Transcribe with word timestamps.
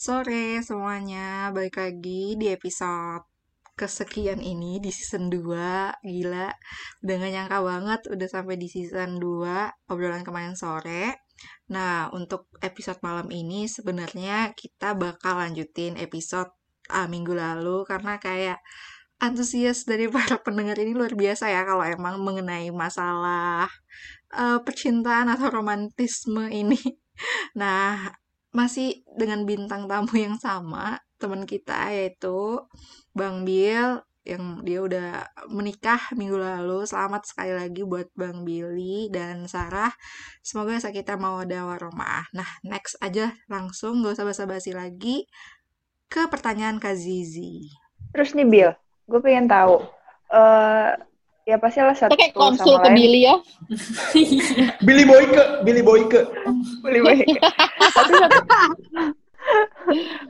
Sore 0.00 0.64
semuanya. 0.64 1.52
Balik 1.52 1.76
lagi 1.76 2.32
di 2.40 2.48
episode 2.48 3.20
kesekian 3.76 4.40
ini 4.40 4.80
di 4.80 4.88
season 4.88 5.28
2. 5.28 6.00
Gila, 6.00 6.48
udah 7.04 7.14
gak 7.20 7.32
nyangka 7.36 7.58
banget 7.60 8.00
udah 8.08 8.28
sampai 8.32 8.56
di 8.56 8.64
season 8.64 9.20
2 9.20 9.92
obrolan 9.92 10.24
kemarin 10.24 10.56
sore. 10.56 11.20
Nah, 11.68 12.08
untuk 12.16 12.48
episode 12.64 12.96
malam 13.04 13.28
ini 13.28 13.68
sebenarnya 13.68 14.56
kita 14.56 14.96
bakal 14.96 15.36
lanjutin 15.36 16.00
episode 16.00 16.48
uh, 16.88 17.04
minggu 17.04 17.36
lalu 17.36 17.84
karena 17.84 18.16
kayak 18.16 18.56
antusias 19.20 19.84
dari 19.84 20.08
para 20.16 20.40
pendengar 20.40 20.80
ini 20.80 20.96
luar 20.96 21.12
biasa 21.12 21.52
ya 21.52 21.68
kalau 21.68 21.84
emang 21.84 22.24
mengenai 22.24 22.72
masalah 22.72 23.68
uh, 24.32 24.64
percintaan 24.64 25.28
atau 25.28 25.52
romantisme 25.52 26.48
ini. 26.48 26.80
Nah, 27.52 28.08
masih 28.50 29.06
dengan 29.14 29.46
bintang 29.46 29.86
tamu 29.86 30.14
yang 30.18 30.36
sama, 30.38 30.98
teman 31.20 31.46
kita 31.46 31.90
yaitu 31.94 32.58
Bang 33.14 33.46
Bill 33.46 34.02
yang 34.20 34.60
dia 34.62 34.84
udah 34.84 35.10
menikah 35.48 35.98
minggu 36.12 36.36
lalu. 36.36 36.84
Selamat 36.84 37.24
sekali 37.24 37.56
lagi 37.56 37.82
buat 37.82 38.12
Bang 38.12 38.44
Billy 38.44 39.08
dan 39.08 39.48
Sarah. 39.48 39.90
Semoga 40.44 40.76
kita 40.78 41.16
mau 41.16 41.40
ada 41.40 41.64
waromah. 41.64 42.28
Nah, 42.36 42.46
next 42.62 43.00
aja 43.00 43.32
langsung 43.48 44.04
gak 44.04 44.20
usah 44.20 44.26
basa-basi 44.28 44.76
lagi 44.76 45.24
ke 46.10 46.28
pertanyaan 46.28 46.76
Kak 46.76 46.94
Zizi. 46.98 47.70
Terus 48.12 48.34
nih 48.36 48.46
Bill, 48.46 48.70
gue 49.08 49.20
pengen 49.22 49.46
tahu. 49.48 49.86
Uh, 50.30 50.94
ya 51.50 51.56
pasti 51.58 51.82
lah 51.82 51.96
satu 51.98 52.14
kayak 52.14 52.32
konsul 52.38 52.78
ke 52.78 52.88
Billy 52.94 53.26
ya? 53.26 53.34
Billy 54.86 55.02
Boyke 55.02 55.66
Billy 55.66 55.82
Boyke. 55.82 56.20
Billy 56.86 57.00
Boyke. 57.02 57.26
Pasti 57.90 58.14
satu 58.14 58.38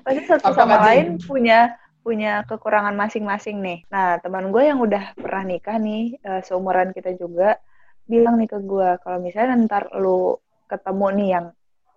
pasti 0.06 0.22
satu 0.24 0.44
Apa 0.48 0.56
sama 0.56 0.76
lain 0.88 1.20
punya 1.20 1.76
punya 2.00 2.42
kekurangan 2.48 2.96
masing-masing 2.96 3.60
nih. 3.60 3.78
Nah, 3.92 4.16
teman 4.24 4.48
gue 4.48 4.64
yang 4.64 4.80
udah 4.80 5.12
pernah 5.14 5.44
nikah 5.44 5.76
nih, 5.76 6.16
uh, 6.24 6.40
seumuran 6.40 6.96
kita 6.96 7.12
juga, 7.20 7.60
bilang 8.08 8.40
nih 8.40 8.48
ke 8.48 8.58
gue, 8.64 8.96
kalau 9.04 9.20
misalnya 9.20 9.68
ntar 9.68 9.92
lu 10.00 10.40
ketemu 10.66 11.06
nih 11.20 11.28
yang 11.36 11.46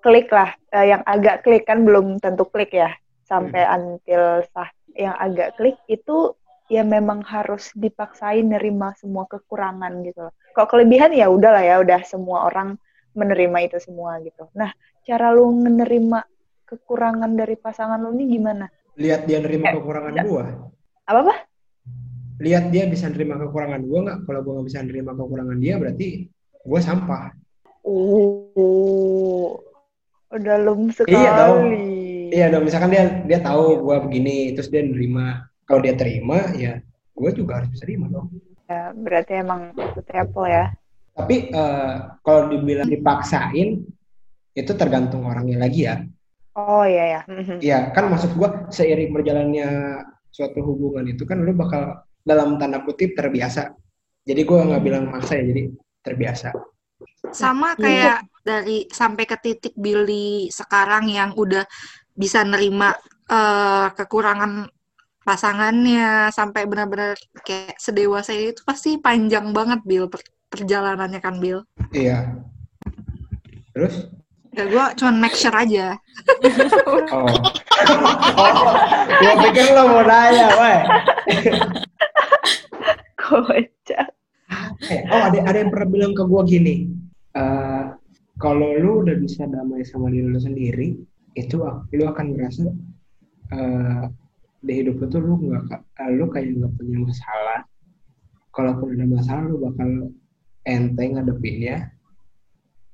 klik 0.03 0.27
lah, 0.29 0.51
uh, 0.75 0.85
yang 0.85 1.01
agak 1.07 1.47
klik 1.47 1.63
kan 1.63 1.87
belum 1.87 2.19
tentu 2.19 2.43
klik 2.51 2.75
ya, 2.75 2.91
sampai 3.23 3.63
hmm. 3.63 3.73
until 3.79 4.43
sah, 4.51 4.69
yang 4.93 5.15
agak 5.15 5.55
klik 5.55 5.79
itu 5.87 6.35
ya 6.73 6.81
memang 6.81 7.21
harus 7.21 7.69
dipaksain 7.77 8.49
nerima 8.49 8.97
semua 8.97 9.29
kekurangan 9.29 10.01
gitu 10.01 10.25
loh. 10.25 10.33
Kalau 10.57 10.65
kelebihan 10.65 11.13
ya 11.13 11.29
udahlah 11.29 11.61
ya, 11.61 11.77
udah 11.77 12.01
semua 12.01 12.49
orang 12.49 12.81
menerima 13.13 13.69
itu 13.69 13.77
semua 13.77 14.17
gitu. 14.25 14.49
Nah, 14.57 14.73
cara 15.05 15.29
lu 15.29 15.53
menerima 15.53 16.25
kekurangan 16.65 17.29
dari 17.37 17.53
pasangan 17.53 18.01
lu 18.01 18.17
ini 18.17 18.25
gimana? 18.41 18.65
Lihat 18.97 19.29
dia 19.29 19.37
nerima 19.37 19.69
eh, 19.69 19.73
kekurangan 19.77 20.13
gua. 20.25 20.45
Apa 21.05 21.19
apa? 21.29 21.35
Lihat 22.41 22.73
dia 22.73 22.89
bisa 22.89 23.05
nerima 23.13 23.37
kekurangan 23.37 23.81
gua 23.85 23.99
nggak? 24.09 24.19
Kalau 24.25 24.39
gua 24.41 24.53
nggak 24.57 24.67
bisa 24.73 24.79
nerima 24.81 25.11
kekurangan 25.13 25.57
dia, 25.61 25.73
berarti 25.77 26.07
gua 26.65 26.79
sampah. 26.81 27.23
Oh, 27.85 29.61
udah 30.33 30.57
lum 30.57 30.89
sekali. 30.89 31.13
Iya 31.13 31.29
dong. 31.37 31.61
Iya 32.33 32.45
dong. 32.49 32.63
Misalkan 32.65 32.89
dia 32.89 33.21
dia 33.29 33.39
tahu 33.45 33.85
gua 33.85 34.01
begini, 34.01 34.57
terus 34.57 34.73
dia 34.73 34.81
nerima 34.81 35.52
kalau 35.67 35.79
dia 35.83 35.95
terima 35.95 36.51
ya 36.55 36.79
gue 37.13 37.29
juga 37.35 37.61
harus 37.61 37.69
bisa 37.71 37.85
terima 37.85 38.09
dong. 38.09 38.33
Ya, 38.65 38.89
berarti 38.95 39.31
emang 39.37 39.75
apple 39.93 40.47
ya. 40.49 40.73
Tapi 41.13 41.53
uh, 41.53 42.17
kalau 42.25 42.49
dibilang 42.49 42.89
dipaksain 42.89 43.85
itu 44.53 44.71
tergantung 44.73 45.29
orangnya 45.29 45.61
lagi 45.61 45.85
ya. 45.85 46.01
Oh 46.53 46.85
iya 46.85 47.17
ya 47.17 47.21
iya 47.57 47.79
kan 47.97 48.13
maksud 48.13 48.37
gue 48.37 48.49
seiring 48.69 49.09
berjalannya 49.09 49.69
suatu 50.29 50.61
hubungan 50.61 51.09
itu 51.09 51.25
kan 51.25 51.41
lu 51.41 51.49
bakal 51.57 52.05
dalam 52.21 52.57
tanda 52.61 52.81
kutip 52.85 53.17
terbiasa. 53.17 53.73
Jadi 54.23 54.41
gue 54.45 54.57
nggak 54.57 54.81
hmm. 54.81 54.87
bilang 54.87 55.03
maksa 55.09 55.37
ya 55.41 55.49
jadi 55.49 55.69
terbiasa. 56.05 56.49
Sama 57.33 57.75
kayak 57.75 58.25
dari 58.45 58.87
sampai 58.87 59.25
ke 59.25 59.37
titik 59.41 59.73
Billy 59.75 60.47
sekarang 60.53 61.09
yang 61.09 61.33
udah 61.33 61.65
bisa 62.13 62.45
nerima 62.45 62.93
uh, 63.27 63.89
kekurangan 63.91 64.69
pasangannya 65.23 66.29
sampai 66.35 66.67
benar-benar 66.67 67.15
kayak 67.47 67.79
sedewasa 67.79 68.35
itu 68.35 68.59
pasti 68.67 68.99
panjang 68.99 69.55
banget 69.55 69.79
Bill 69.87 70.11
per 70.11 70.19
perjalanannya 70.51 71.19
kan 71.23 71.41
Bill. 71.41 71.65
Iya. 71.95 72.37
Terus? 73.73 74.11
Ya 74.53 74.69
gue 74.69 74.85
cuma 75.01 75.11
make 75.17 75.33
sure 75.33 75.55
aja. 75.55 75.97
oh. 76.85 77.01
oh. 77.09 77.27
Gue 79.17 79.33
pikir 79.49 79.65
lo 79.73 79.89
mau 79.89 80.03
nanya, 80.05 80.47
weh. 80.53 80.79
Kocak. 83.17 84.07
Eh, 84.93 85.01
oh 85.09 85.21
ada 85.25 85.39
ada 85.41 85.57
yang 85.57 85.73
pernah 85.73 85.89
bilang 85.89 86.13
ke 86.13 86.21
gue 86.21 86.41
gini. 86.45 86.75
Uh, 87.33 87.97
kalau 88.37 88.77
lu 88.77 89.01
udah 89.01 89.17
bisa 89.17 89.49
damai 89.49 89.81
sama 89.81 90.13
diri 90.13 90.29
lu 90.29 90.37
sendiri, 90.37 91.01
itu 91.33 91.57
lu 91.89 92.03
akan 92.05 92.25
merasa 92.37 92.69
uh, 93.57 94.05
di 94.63 94.73
hidup 94.79 94.95
lu 95.03 95.05
tuh 95.11 95.19
lu 95.19 95.35
nggak 95.51 95.75
eh, 95.75 96.09
lu 96.15 96.25
kayak 96.31 96.55
nggak 96.55 96.71
punya 96.79 96.97
masalah. 97.03 97.59
Kalaupun 98.55 98.95
ada 98.95 99.05
masalah 99.09 99.43
lu 99.49 99.59
bakal 99.59 99.89
enteng 100.63 101.19
ngadepinnya 101.19 101.91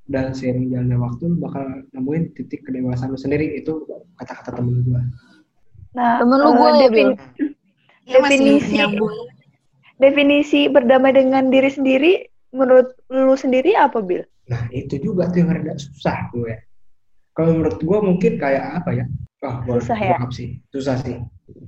dan 0.09 0.33
seiring 0.33 0.73
jalannya 0.73 0.97
waktu 0.97 1.23
lu 1.29 1.37
bakal 1.37 1.65
nemuin 1.93 2.33
titik 2.33 2.65
kedewasaan 2.65 3.13
lu 3.13 3.19
sendiri. 3.21 3.61
Itu 3.61 3.85
kata-kata 4.19 4.59
temen 4.59 4.83
gue 4.83 5.01
nah 5.89 6.21
temen 6.21 6.37
lu 6.37 6.51
gue 6.53 6.69
uh, 6.69 6.77
defin 6.85 7.09
ya, 8.05 8.21
definisi 8.21 8.77
definisi 9.97 10.61
berdamai 10.69 11.17
dengan 11.17 11.49
diri 11.49 11.65
sendiri 11.65 12.11
menurut 12.53 12.93
lu 13.09 13.33
sendiri 13.33 13.73
apa 13.73 13.97
bil? 13.97 14.21
Nah 14.53 14.69
itu 14.69 15.01
juga 15.01 15.33
tuh 15.33 15.41
yang 15.41 15.49
rada 15.49 15.73
susah 15.81 16.29
gue 16.29 16.53
ya 16.53 16.59
kalau 17.33 17.57
menurut 17.57 17.79
gue 17.81 17.99
mungkin 18.03 18.33
kayak 18.37 18.83
apa 18.83 18.89
ya? 19.01 19.05
Wah, 19.39 19.63
oh, 19.71 19.79
susah 19.79 19.95
ya? 19.95 20.19
sih, 20.35 20.59
susah 20.67 20.99
sih 20.99 21.15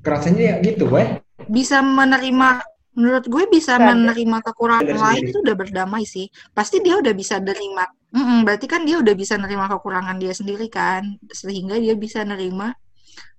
kerasanya 0.01 0.43
ya 0.43 0.55
gitu 0.65 0.89
gue 0.89 1.21
bisa 1.49 1.81
menerima 1.81 2.61
menurut 2.91 3.23
gue 3.23 3.43
bisa 3.47 3.79
menerima 3.79 4.43
kekurangan 4.43 4.99
lain 4.99 5.23
itu 5.31 5.39
udah 5.39 5.55
berdamai 5.55 6.03
sih. 6.03 6.27
Pasti 6.51 6.83
dia 6.83 6.99
udah 6.99 7.15
bisa 7.15 7.39
nerima. 7.39 7.87
Mm 8.11 8.19
-mm, 8.19 8.39
berarti 8.43 8.67
kan 8.67 8.83
dia 8.83 8.99
udah 8.99 9.15
bisa 9.15 9.39
nerima 9.39 9.71
kekurangan 9.71 10.19
dia 10.19 10.35
sendiri 10.35 10.67
kan. 10.67 11.15
Sehingga 11.31 11.79
dia 11.79 11.95
bisa 11.95 12.27
nerima 12.27 12.75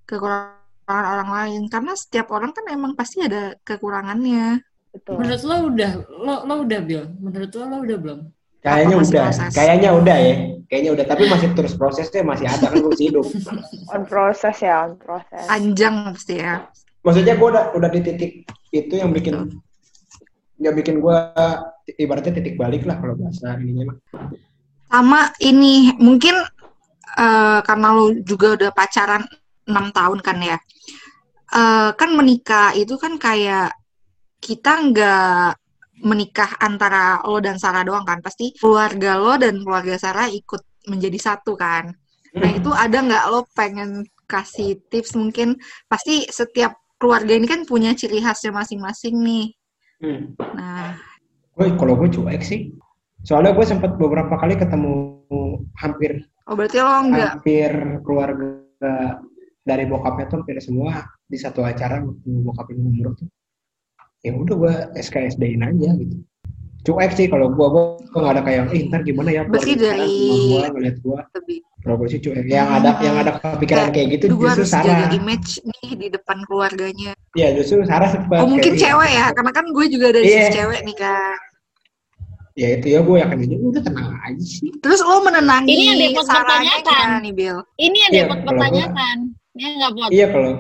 kekurangan 0.08 1.04
orang 1.04 1.30
lain. 1.30 1.62
Karena 1.68 1.92
setiap 1.92 2.32
orang 2.32 2.56
kan 2.56 2.64
emang 2.72 2.96
pasti 2.96 3.20
ada 3.20 3.52
kekurangannya. 3.60 4.64
Betul. 4.92 5.24
menurut 5.24 5.42
lo 5.48 5.56
udah 5.72 5.92
lo 6.20 6.34
lo 6.44 6.54
udah 6.68 6.80
bil 6.84 7.02
menurut 7.16 7.50
lo 7.56 7.64
lo 7.64 7.76
udah 7.80 7.96
belum 7.96 8.20
kayaknya 8.62 8.96
udah 9.02 9.26
proses? 9.28 9.52
kayaknya 9.52 9.90
udah 9.92 10.16
ya. 10.16 10.34
Kayaknya 10.72 10.90
udah 10.96 11.04
tapi 11.04 11.22
masih 11.28 11.48
terus 11.52 11.74
prosesnya 11.76 12.24
masih 12.24 12.46
ada 12.48 12.72
kan 12.72 12.80
gue 12.80 12.94
hidup. 12.96 13.26
On 13.92 14.02
proses 14.08 14.56
ya 14.64 14.88
on 14.88 14.96
proses 14.96 15.44
panjang 15.44 16.16
pasti 16.16 16.40
ya. 16.40 16.64
Maksudnya 17.04 17.34
gue 17.36 17.48
udah 17.52 17.64
udah 17.76 17.90
di 17.92 18.00
titik 18.00 18.32
itu 18.72 18.94
yang 18.96 19.12
bikin 19.12 19.52
yang 20.62 20.72
bikin 20.72 21.02
gue 21.02 21.16
ibaratnya 21.98 22.32
titik 22.38 22.56
balik 22.56 22.88
lah 22.88 22.96
kalau 23.02 23.18
bahasa 23.18 23.58
ininya 23.60 23.92
mah. 23.92 23.98
Sama 24.88 25.20
ini 25.44 25.92
mungkin 26.00 26.40
uh, 27.20 27.60
karena 27.60 27.88
lo 27.92 28.16
juga 28.24 28.56
udah 28.56 28.70
pacaran 28.72 29.28
enam 29.68 29.92
tahun 29.92 30.18
kan 30.24 30.38
ya. 30.40 30.56
Uh, 31.52 31.92
kan 32.00 32.16
menikah 32.16 32.72
itu 32.72 32.96
kan 32.96 33.20
kayak 33.20 33.76
kita 34.40 34.72
nggak 34.88 35.61
menikah 36.02 36.58
antara 36.58 37.22
lo 37.24 37.38
dan 37.38 37.56
Sarah 37.56 37.86
doang 37.86 38.04
kan? 38.04 38.20
Pasti 38.20 38.52
keluarga 38.58 39.16
lo 39.16 39.38
dan 39.38 39.62
keluarga 39.62 39.96
Sarah 39.96 40.28
ikut 40.28 40.62
menjadi 40.90 41.18
satu 41.18 41.54
kan? 41.54 41.94
Nah 42.36 42.50
hmm. 42.50 42.58
itu 42.58 42.70
ada 42.74 42.98
nggak 42.98 43.24
lo 43.30 43.46
pengen 43.56 44.04
kasih 44.26 44.82
tips 44.90 45.14
mungkin? 45.14 45.56
Pasti 45.86 46.26
setiap 46.28 46.76
keluarga 46.98 47.34
ini 47.34 47.46
kan 47.46 47.64
punya 47.64 47.94
ciri 47.94 48.20
khasnya 48.20 48.52
masing-masing 48.52 49.14
nih. 49.22 49.46
Hmm. 50.02 50.22
nah. 50.58 50.98
Gue 51.52 51.68
kalau 51.76 51.94
gue 52.00 52.08
cuek 52.10 52.42
sih. 52.42 52.72
Soalnya 53.22 53.54
gue 53.54 53.62
sempat 53.62 53.94
beberapa 53.94 54.34
kali 54.34 54.58
ketemu 54.58 55.22
hampir 55.78 56.26
oh 56.48 56.54
berarti 56.58 56.78
lo 56.82 56.92
enggak 57.06 57.30
hampir 57.38 57.72
keluarga 58.02 58.48
dari 59.62 59.84
bokapnya 59.86 60.26
tuh 60.26 60.36
hampir 60.42 60.58
semua 60.58 61.06
di 61.22 61.38
satu 61.38 61.62
acara 61.62 62.02
bokapnya 62.26 62.82
umur 62.82 63.14
tuh 63.14 63.28
ya 64.22 64.30
udah 64.34 64.54
gue 64.54 64.74
SKSD-in 64.98 65.62
aja 65.62 65.90
gitu 65.98 66.16
cuek 66.82 67.14
sih 67.14 67.26
kalau 67.30 67.46
gue 67.50 67.66
gue 67.70 67.84
nggak 68.10 68.34
ada 68.38 68.42
kayak 68.42 68.74
eh 68.74 68.82
ntar 68.90 69.06
gimana 69.06 69.30
ya 69.30 69.42
berarti 69.46 69.78
dari 69.78 70.18
gue 70.50 70.66
ngeliat 70.66 70.96
gue 70.98 71.18
kalau 71.82 71.94
gue 71.98 72.08
sih 72.10 72.18
cuek 72.18 72.42
yang 72.50 72.70
ada 72.70 72.98
yang 73.02 73.14
ada 73.22 73.38
kepikiran 73.38 73.94
kayak 73.94 74.18
gitu 74.18 74.34
gue 74.34 74.50
justru 74.50 74.66
harus 74.66 74.70
Sarah 74.70 74.86
jaga 75.06 75.14
image 75.14 75.50
nih 75.62 75.90
di 75.94 76.06
depan 76.10 76.42
keluarganya 76.50 77.14
iya 77.38 77.54
justru 77.54 77.86
Sarah 77.86 78.10
oh 78.10 78.46
mungkin 78.50 78.74
cewek 78.74 79.10
ya 79.14 79.30
karena 79.30 79.52
kan 79.54 79.64
gue 79.70 79.84
juga 79.90 80.06
dari 80.10 80.26
yeah. 80.26 80.50
cewek 80.50 80.80
nih 80.82 80.96
kan 80.98 81.38
ya 82.52 82.68
itu 82.76 82.86
ya 82.92 83.00
gue 83.00 83.16
yakin 83.16 83.38
aja 83.46 83.56
udah 83.62 83.82
tenang 83.82 84.08
aja 84.28 84.44
sih 84.44 84.68
Terus 84.84 85.00
lo 85.06 85.24
menenangi 85.24 85.72
Ini 85.72 86.12
yang 86.12 86.20
Sarahnya 86.20 86.84
pertanyakan. 86.84 87.24
nih, 87.24 87.32
Bill? 87.32 87.58
Ini 87.80 87.96
yang 87.96 88.12
Iya, 88.12 88.20
dapat 88.26 88.36
kalau 88.36 88.50
pertanyakan. 88.52 89.16
Ya 89.52 89.68
nggak 89.76 89.90
pot. 89.96 90.10
iya 90.12 90.26
kalau 90.32 90.52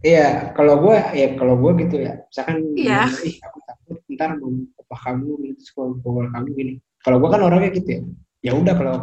iya 0.00 0.52
kalau 0.56 0.80
gue 0.80 0.96
ya 1.12 1.26
kalau 1.36 1.54
gue 1.60 1.72
gitu 1.84 1.96
ya. 2.00 2.12
Misalkan 2.26 2.56
Iya. 2.74 3.08
ih 3.24 3.36
aku 3.42 3.58
takut 3.64 3.98
ntar 4.12 4.30
mau 4.40 4.50
apa 4.80 4.96
kamu 5.04 5.30
gitu 5.52 5.62
pukul 6.00 6.26
kamu 6.28 6.48
gini. 6.56 6.72
Kalau 7.00 7.16
gue 7.20 7.28
kan 7.28 7.40
orangnya 7.40 7.70
gitu 7.72 7.88
ya. 7.88 8.00
Ya 8.40 8.52
udah 8.56 8.74
kalau 8.74 8.94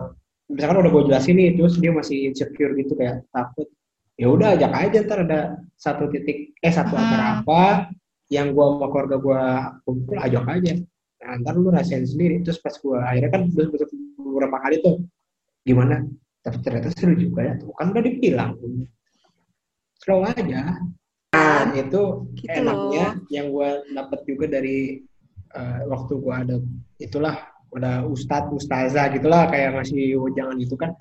misalkan 0.50 0.78
udah 0.82 0.92
gue 0.92 1.04
jelasin 1.12 1.36
nih 1.38 1.50
terus 1.56 1.76
dia 1.78 1.92
masih 1.92 2.32
insecure 2.32 2.74
gitu 2.74 2.96
kayak 2.96 3.22
takut 3.30 3.68
ya 4.18 4.28
udah 4.32 4.58
ajak 4.58 4.72
aja 4.74 4.98
ntar 5.06 5.20
ada 5.30 5.40
satu 5.78 6.10
titik 6.10 6.58
eh 6.58 6.74
satu 6.74 6.98
Hmm. 6.98 7.04
acara 7.06 7.26
apa 7.44 7.62
yang 8.34 8.52
gue 8.52 8.66
sama 8.66 8.88
keluarga 8.90 9.18
gue 9.22 9.42
kumpul 9.86 10.18
ajak 10.18 10.46
aja. 10.50 10.74
Nah, 11.18 11.34
ntar 11.42 11.54
lu 11.56 11.70
rasain 11.70 12.04
sendiri. 12.04 12.42
Terus 12.42 12.58
pas 12.58 12.74
gue 12.74 12.98
akhirnya 12.98 13.30
kan 13.30 13.42
beberapa 14.18 14.58
kali 14.62 14.82
tuh 14.82 14.96
gimana? 15.62 16.02
Tapi 16.42 16.58
ternyata 16.64 16.90
seru 16.96 17.14
juga 17.14 17.44
ya. 17.44 17.54
Tuh 17.60 17.72
kan 17.76 17.92
udah 17.92 18.04
dibilang 18.04 18.52
slow 20.08 20.24
aja. 20.24 20.80
Nah 21.36 21.76
itu 21.76 22.32
Gitu 22.40 22.48
enaknya 22.48 23.20
yang 23.28 23.52
gue 23.52 23.70
dapet 23.92 24.20
juga 24.24 24.46
dari 24.48 25.04
eh, 25.52 25.80
waktu 25.92 26.16
gue 26.16 26.34
ada 26.34 26.56
itulah 27.04 27.36
ada 27.76 28.08
ustadz 28.08 28.56
ustazah 28.56 29.12
gitulah 29.12 29.52
kayak 29.52 29.76
ngasih 29.76 30.16
jangan 30.32 30.56
itu 30.56 30.80
kan. 30.80 30.96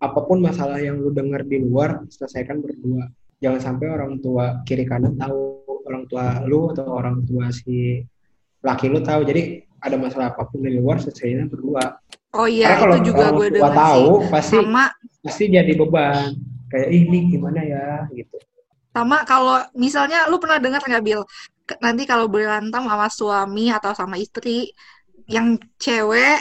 Apa 0.00 0.24
pun 0.24 0.40
masalah 0.40 0.80
yang 0.80 0.96
lu 1.00 1.12
denger 1.12 1.44
di 1.44 1.60
luar 1.60 2.00
selesaikan 2.08 2.64
berdua. 2.64 3.12
Jangan 3.44 3.60
sampai 3.60 3.92
orang 3.92 4.16
tua 4.24 4.64
kiri 4.64 4.88
kanan 4.88 5.20
tahu 5.20 5.60
orang 5.84 6.08
tua 6.08 6.40
lu 6.48 6.72
atau 6.72 6.88
orang 6.88 7.20
tua 7.28 7.52
si 7.52 8.00
laki 8.64 8.88
lu 8.88 9.04
tahu. 9.04 9.28
Jadi 9.28 9.60
ada 9.84 9.96
masalah 10.00 10.32
apa 10.32 10.48
pun 10.48 10.64
di 10.64 10.72
luar 10.72 10.96
selesainya 11.00 11.44
berdua. 11.48 12.00
Oh 12.36 12.48
iya, 12.48 12.76
Karena 12.76 12.80
kalau 12.80 12.94
itu 12.96 13.04
juga 13.12 13.22
orang 13.28 13.36
gue 13.36 13.48
dengar 13.52 13.72
tahu 13.76 14.08
sih. 14.08 14.28
pasti 14.32 14.56
Sama. 14.60 14.84
pasti 15.24 15.44
jadi 15.48 15.72
beban 15.76 16.32
kayak 16.70 16.88
"Ih, 16.90 17.02
ini 17.06 17.18
gimana 17.30 17.60
ya 17.62 17.86
gitu 18.12 18.36
sama 18.96 19.28
kalau 19.28 19.60
misalnya 19.76 20.24
lu 20.32 20.40
pernah 20.40 20.56
dengar 20.56 20.80
nggak 20.80 21.04
Bill? 21.04 21.20
Ke- 21.68 21.76
Nanti 21.84 22.08
kalau 22.08 22.32
berantem 22.32 22.80
sama 22.80 23.12
suami 23.12 23.68
atau 23.68 23.92
sama 23.92 24.16
istri, 24.16 24.72
yang 25.28 25.60
cewek 25.76 26.40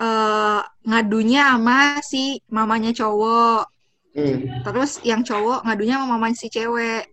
eh, 0.00 0.60
ngadunya 0.88 1.52
sama 1.52 2.00
si 2.00 2.40
mamanya 2.48 2.88
cowok, 2.96 3.68
Hmm. 4.16 4.64
terus 4.64 4.96
yang 5.04 5.20
cowok 5.20 5.60
ngadunya 5.68 6.00
sama 6.00 6.16
mamanya 6.16 6.36
si 6.40 6.48
cewek. 6.48 7.04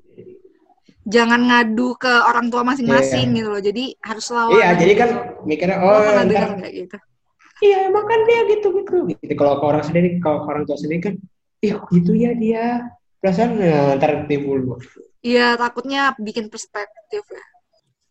Jangan 1.04 1.52
ngadu 1.52 1.96
ke 2.00 2.08
orang 2.24 2.48
tua 2.48 2.64
masing-masing 2.64 3.36
gitu 3.36 3.48
loh. 3.52 3.60
Jadi 3.60 3.92
harus 4.00 4.26
lawan. 4.32 4.56
iya 4.56 4.70
jadi 4.76 4.94
kan 4.96 5.10
mikirnya 5.44 5.78
oh 5.84 6.00
pernah 6.00 6.24
dengar 6.32 6.52
nggak 6.64 6.74
gitu? 6.80 6.98
iya 7.60 7.78
emang 7.92 8.06
kan 8.08 8.20
dia 8.24 8.40
gitu 8.56 8.68
gitu 8.72 8.96
gitu 9.20 9.34
kalau 9.36 9.60
ke 9.60 9.66
orang 9.68 9.84
sendiri 9.84 10.08
kalau 10.24 10.46
ke 10.46 10.48
orang 10.48 10.64
tua 10.64 10.78
sendiri 10.80 11.00
kan 11.12 11.16
ih 11.64 11.76
gitu 11.94 12.12
ya 12.14 12.32
dia 12.38 12.86
perasaan 13.18 13.58
nah, 13.58 13.98
ntar 13.98 14.30
timbul 14.30 14.78
Iya, 15.26 15.58
takutnya 15.58 16.14
bikin 16.22 16.48
perspektif 16.48 17.26
ya. 17.26 17.46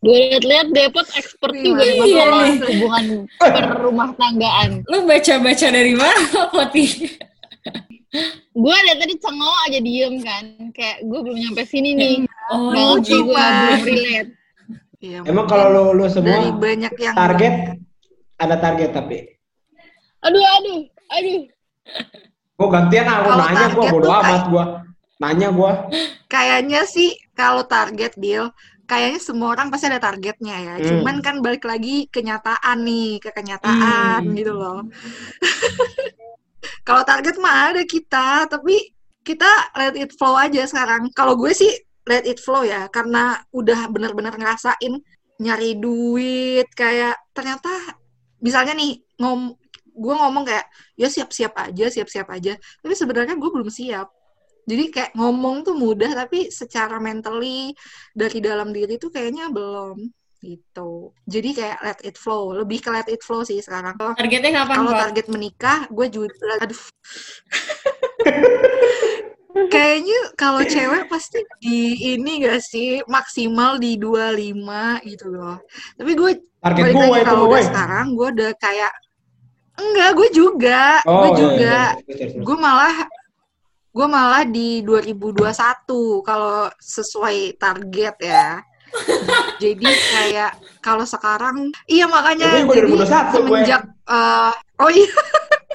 Gue 0.05 0.37
lihat-lihat 0.37 0.69
Depot 0.75 1.07
expert 1.17 1.55
Iya, 1.57 1.65
juga 1.65 1.83
ya 1.83 1.89
iya 1.89 1.97
masalah 2.03 2.47
hubungan 2.69 3.05
perumah 3.41 4.11
tanggaan. 4.21 4.71
Lu 4.85 5.09
baca-baca 5.09 5.67
dari 5.73 5.95
mana, 5.97 6.41
Poti? 6.53 6.85
Gue 8.53 8.77
dari 8.85 8.99
tadi 9.01 9.15
cengok 9.17 9.59
aja 9.71 9.81
diem 9.81 10.15
kan. 10.21 10.45
Kayak 10.77 10.97
gue 11.09 11.19
belum 11.25 11.39
nyampe 11.41 11.63
sini 11.65 11.91
nih. 11.97 12.17
Oh, 12.53 13.01
gue 13.01 13.09
cuma. 13.09 13.47
belum 13.73 13.83
relate. 13.87 14.31
Iya, 15.01 15.19
emang 15.29 15.47
kalau 15.49 15.67
lu, 15.73 15.83
lu 15.93 16.05
dari 16.09 16.15
semua 16.17 16.57
banyak 16.57 16.93
yang 16.97 17.15
target 17.15 17.55
ada 18.41 18.57
target 18.57 18.91
tapi 18.97 19.19
Aduh, 20.25 20.41
aduh, 20.43 20.81
aduh. 21.13 21.43
Gua 22.57 22.69
gantian 22.73 23.07
ah 23.07 23.19
gua 23.21 23.33
Kalau 23.33 23.45
nanya 23.45 23.67
target 23.69 23.93
bodo 23.93 24.09
amat 24.11 24.43
gua 24.49 24.65
nanya 25.17 25.49
gua 25.53 25.73
kayaknya 26.29 26.83
sih 26.89 27.17
kalau 27.37 27.63
target 27.65 28.13
deal 28.17 28.53
kayaknya 28.87 29.21
semua 29.21 29.53
orang 29.53 29.69
pasti 29.69 29.91
ada 29.91 29.99
targetnya 29.99 30.57
ya. 30.63 30.75
Hmm. 30.79 30.87
Cuman 31.03 31.17
kan 31.21 31.43
balik 31.43 31.67
lagi 31.67 32.07
kenyataan 32.07 32.87
nih, 32.87 33.19
ke 33.19 33.35
kenyataan 33.35 34.23
Hmm. 34.23 34.35
gitu 34.39 34.55
loh. 34.55 34.87
kalau 36.87 37.03
target 37.03 37.35
mah 37.43 37.75
ada 37.75 37.83
kita, 37.83 38.47
tapi 38.47 38.95
kita 39.27 39.75
let 39.75 39.99
it 39.99 40.15
flow 40.15 40.39
aja 40.39 40.63
sekarang. 40.71 41.11
Kalau 41.11 41.35
gue 41.35 41.51
sih 41.51 41.69
let 42.07 42.23
it 42.25 42.39
flow 42.39 42.63
ya, 42.63 42.87
karena 42.95 43.43
udah 43.51 43.91
bener-bener 43.91 44.39
ngerasain 44.39 45.03
nyari 45.37 45.77
duit 45.77 46.65
kayak 46.73 47.19
ternyata 47.37 47.69
misalnya 48.41 48.73
nih 48.73 48.97
ngom 49.21 49.53
gue 49.97 50.15
ngomong 50.15 50.45
kayak 50.45 50.67
ya 50.95 51.09
siap-siap 51.09 51.57
aja, 51.57 51.87
siap-siap 51.89 52.29
aja. 52.29 52.53
Tapi 52.57 52.95
sebenarnya 52.95 53.35
gue 53.41 53.51
belum 53.51 53.73
siap. 53.73 54.13
Jadi 54.67 54.85
kayak 54.91 55.13
ngomong 55.15 55.63
tuh 55.63 55.79
mudah 55.79 56.11
tapi 56.13 56.51
secara 56.51 56.99
mentally 56.99 57.73
dari 58.11 58.39
dalam 58.43 58.75
diri 58.75 58.99
tuh 58.99 59.15
kayaknya 59.15 59.49
belum 59.49 59.97
gitu. 60.43 61.15
Jadi 61.25 61.51
kayak 61.57 61.79
let 61.83 62.01
it 62.05 62.17
flow, 62.21 62.53
lebih 62.53 62.83
ke 62.83 62.91
let 62.93 63.09
it 63.09 63.23
flow 63.25 63.43
sih 63.43 63.59
sekarang. 63.63 63.97
Kalau 63.97 64.13
Targetnya 64.15 64.63
kapan, 64.63 64.77
kalau 64.79 64.93
target 64.93 65.27
menikah, 65.33 65.79
gue 65.89 66.07
juga 66.13 66.61
aduh. 66.61 66.83
Kayaknya 69.57 70.37
kalau 70.37 70.61
cewek 70.69 71.09
pasti 71.09 71.41
di 71.65 71.97
ini 72.13 72.45
gak 72.45 72.61
sih 72.61 73.01
maksimal 73.09 73.81
di 73.81 73.97
25 73.97 75.01
gitu 75.09 75.33
loh. 75.33 75.57
Tapi 75.97 76.13
gue 76.13 76.31
target 76.61 76.83
balik 76.85 76.95
gua 76.95 77.05
lagi 77.09 77.17
itu 77.17 77.25
kalau 77.25 77.45
udah 77.49 77.65
sekarang 77.65 78.07
gue 78.13 78.29
udah 78.37 78.51
kayak 78.61 78.93
enggak, 79.77 80.11
gue 80.17 80.29
juga, 80.33 80.83
gue 81.05 81.13
oh 81.13 81.25
iya, 81.29 81.37
juga. 81.37 81.79
iya, 82.01 82.13
iya, 82.13 82.27
iya. 82.33 82.41
gue 82.43 82.57
malah 82.57 82.97
gue 83.97 84.07
malah 84.09 84.45
di 84.45 84.85
2021 84.85 85.47
kalau 86.21 86.69
sesuai 86.77 87.57
target 87.57 88.17
ya. 88.21 88.61
Jadi 89.63 89.89
kayak 89.89 90.53
kalau 90.81 91.05
sekarang 91.05 91.73
iya 91.89 92.05
makanya 92.09 92.61
Ya, 92.61 92.65
gue 92.65 92.77
jadi 92.77 92.93
2021 92.93 92.97
gue. 92.97 93.33
semenjak 93.35 93.83
eh, 94.09 94.53
oh 94.81 94.91
iya. 94.93 95.11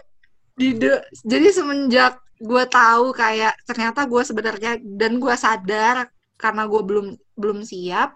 Di 0.62 0.78
de- 0.78 1.06
jadi 1.26 1.48
semenjak 1.50 2.22
gue 2.38 2.64
tahu 2.70 3.14
kayak 3.18 3.58
ternyata 3.66 4.06
gue 4.06 4.22
sebenarnya 4.22 4.78
dan 4.82 5.18
gue 5.18 5.34
sadar 5.34 6.06
karena 6.38 6.70
gue 6.70 6.82
belum 6.86 7.08
belum 7.34 7.66
siap 7.66 8.14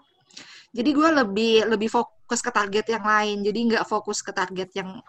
jadi 0.76 0.90
gue 0.92 1.08
lebih 1.24 1.54
lebih 1.72 1.88
fokus 1.88 2.44
ke 2.44 2.52
target 2.52 2.84
yang 2.92 3.00
lain. 3.00 3.40
Jadi 3.40 3.58
nggak 3.72 3.84
fokus 3.88 4.20
ke 4.20 4.28
target 4.28 4.68
yang 4.76 5.00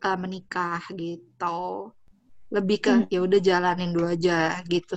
eh, 0.00 0.18
menikah 0.18 0.82
gitu 0.96 1.60
lebih 2.50 2.78
ke 2.82 2.92
Hmm. 2.92 3.06
ya 3.12 3.20
udah 3.22 3.40
jalanin 3.40 3.90
dulu 3.94 4.06
aja 4.10 4.58
gitu 4.66 4.94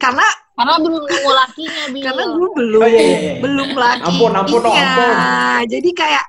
karena 0.00 0.24
Karena 0.56 0.74
belum 0.80 1.04
nemu 1.04 1.30
lakinya, 1.36 1.84
Bil. 1.92 2.04
karena 2.08 2.22
gue 2.32 2.48
belum 2.56 2.80
Oh, 2.80 2.88
iya, 2.88 3.02
iya, 3.04 3.32
belum 3.44 3.70
lagi 3.76 4.04
Ampun, 4.08 4.32
ampun, 4.32 4.60
dong, 4.64 4.72
Iya, 4.72 4.88
ampun. 4.88 5.16
jadi 5.68 5.90
kayak 5.92 6.24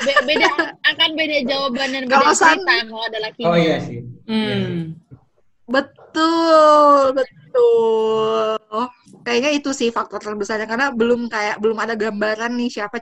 Be- 0.00 0.22
beda 0.28 0.48
akan 0.84 1.08
beda 1.16 1.36
jawaban 1.44 1.88
dan 1.92 2.04
beda 2.08 2.16
Kalau 2.16 2.32
cerita 2.36 2.74
kalau 2.88 3.02
ada 3.08 3.18
lakinya. 3.24 3.48
oh 3.48 3.56
iya 3.56 3.76
sih 3.80 3.98
Hmm. 4.28 4.96
betul 5.68 7.16
betul 7.16 8.56
kayaknya 9.26 9.50
itu 9.58 9.70
sih 9.76 9.88
faktor 9.92 10.20
terbesarnya 10.22 10.66
karena 10.68 10.86
belum 10.94 11.28
kayak 11.28 11.56
belum 11.62 11.78
ada 11.80 11.94
gambaran 11.96 12.52
nih 12.60 12.70
siapa 12.72 12.98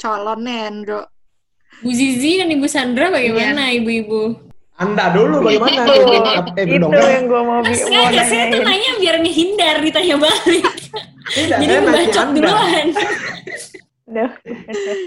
calonnya 0.00 0.68
Andro 0.70 1.00
Bu 1.78 1.90
Zizi 1.90 2.38
dan 2.38 2.50
Ibu 2.50 2.66
Sandra 2.66 3.08
bagaimana, 3.08 3.70
Ibu-ibu? 3.72 4.50
anda 4.74 5.12
dulu 5.12 5.44
bagaimana? 5.44 5.84
Tuh 5.84 5.92
eh 6.56 6.64
itu 6.66 6.88
yang 6.88 7.24
gue 7.24 7.40
mau, 7.40 7.60
bi- 7.60 7.68
mau 7.68 8.08
Sengaja 8.08 8.22
saya 8.24 8.44
tuh 8.48 8.60
nanya 8.60 8.90
biar 8.96 9.16
ngehindar 9.20 9.76
ditanya 9.78 10.16
balik. 10.16 10.64
tidak 11.30 11.58
Jadi 11.60 11.74
ngebacot 11.78 12.26
anda. 12.26 12.34
duluan. 12.34 12.86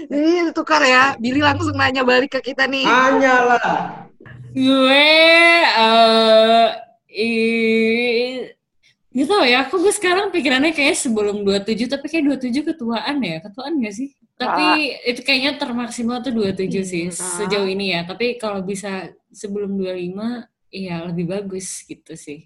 Ini 0.08 0.30
tukar 0.50 0.80
ya. 0.80 1.18
Billy 1.18 1.42
langsung 1.42 1.74
nanya 1.74 2.00
balik 2.00 2.32
ke 2.32 2.54
kita 2.54 2.64
nih. 2.64 2.86
Hanya 2.86 3.34
lah 3.44 3.60
gue 4.54 5.10
eh 5.74 6.66
i- 7.10 8.46
Gak 9.10 9.26
tau 9.26 9.42
ya, 9.42 9.62
aku 9.62 9.78
gue 9.78 9.90
sekarang 9.90 10.30
pikirannya 10.30 10.70
kayak 10.70 10.94
sebelum 10.94 11.42
27, 11.42 11.86
tapi 11.86 12.06
kayak 12.06 12.34
27 12.34 12.66
ketuaan 12.66 13.22
ya, 13.22 13.38
ketuaan 13.40 13.78
gak 13.78 13.94
sih? 13.94 14.10
Tapi 14.34 14.98
itu 15.06 15.20
kayaknya 15.22 15.56
termaksimal 15.62 16.18
tuh 16.18 16.34
27 16.34 16.82
sih, 16.82 17.04
Enggak. 17.06 17.34
sejauh 17.38 17.68
ini 17.70 17.94
ya. 17.94 18.02
Tapi 18.02 18.34
kalau 18.36 18.60
bisa 18.66 19.14
sebelum 19.30 19.78
25, 19.78 20.50
iya 20.74 21.06
lebih 21.06 21.30
bagus 21.30 21.86
gitu 21.86 22.18
sih. 22.18 22.42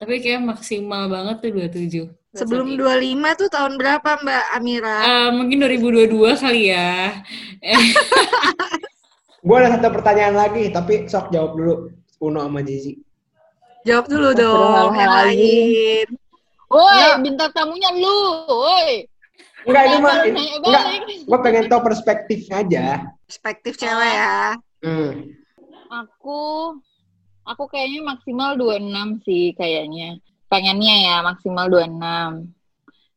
Tapi 0.00 0.24
kayak 0.24 0.40
maksimal 0.40 1.12
banget 1.12 1.36
tuh 1.44 1.50
27. 1.52 2.08
sebelum 2.30 2.78
Saat 2.78 3.02
25 3.04 3.40
tuh 3.42 3.48
tahun 3.50 3.72
berapa 3.74 4.10
Mbak 4.22 4.44
Amira 4.54 4.98
Eh, 5.02 5.28
mungkin 5.34 5.56
2022 5.66 6.40
kali 6.40 6.62
ya. 6.72 7.20
Eh, 7.68 7.76
gue 9.40 9.56
ada 9.56 9.68
satu 9.76 9.88
pertanyaan 9.92 10.36
lagi 10.36 10.68
tapi 10.68 11.08
sok 11.08 11.32
jawab 11.32 11.56
dulu 11.56 11.74
Uno 12.20 12.44
sama 12.44 12.60
Zizi 12.60 12.96
jawab 13.88 14.08
dulu 14.08 14.36
dong 14.36 14.92
yang 14.96 15.12
lain 15.12 16.06
Woi, 16.70 17.18
bintang 17.26 17.50
tamunya 17.50 17.90
lu, 17.98 18.46
woi. 18.46 19.02
Enggak 19.62 19.82
ini 19.84 19.96
mah 19.98 20.14
enggak 20.58 20.84
gue 21.22 21.38
pengen 21.40 21.64
tahu 21.66 21.80
perspektif 21.82 22.40
aja 22.50 23.04
Perspektif 23.22 23.76
cewek 23.76 24.10
ya. 24.10 24.58
Hmm. 24.80 25.30
Aku 25.88 26.74
aku 27.42 27.62
kayaknya 27.66 28.00
maksimal 28.04 28.54
26 28.54 28.90
sih 29.22 29.54
kayaknya. 29.54 30.18
Pengennya 30.46 30.94
ya 31.00 31.14
maksimal 31.20 31.66
26. 31.66 32.50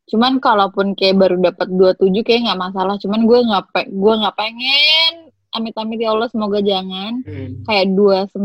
Cuman 0.05 0.37
kalaupun 0.37 0.93
kayak 0.93 1.17
baru 1.17 1.41
dapat 1.41 1.65
27 1.67 1.97
kayak 2.21 2.45
nggak 2.45 2.61
masalah. 2.61 2.95
Cuman 2.95 3.23
gue 3.23 3.39
nggak 3.41 3.65
pe 3.69 3.81
gue 3.87 4.13
nggak 4.15 4.35
pengen 4.35 5.13
amit-amit 5.51 5.97
ya 5.97 6.09
Allah 6.11 6.25
semoga 6.27 6.57
jangan 6.59 7.21
Hmm. 7.23 7.61
kayak 7.63 7.85
29 7.89 8.37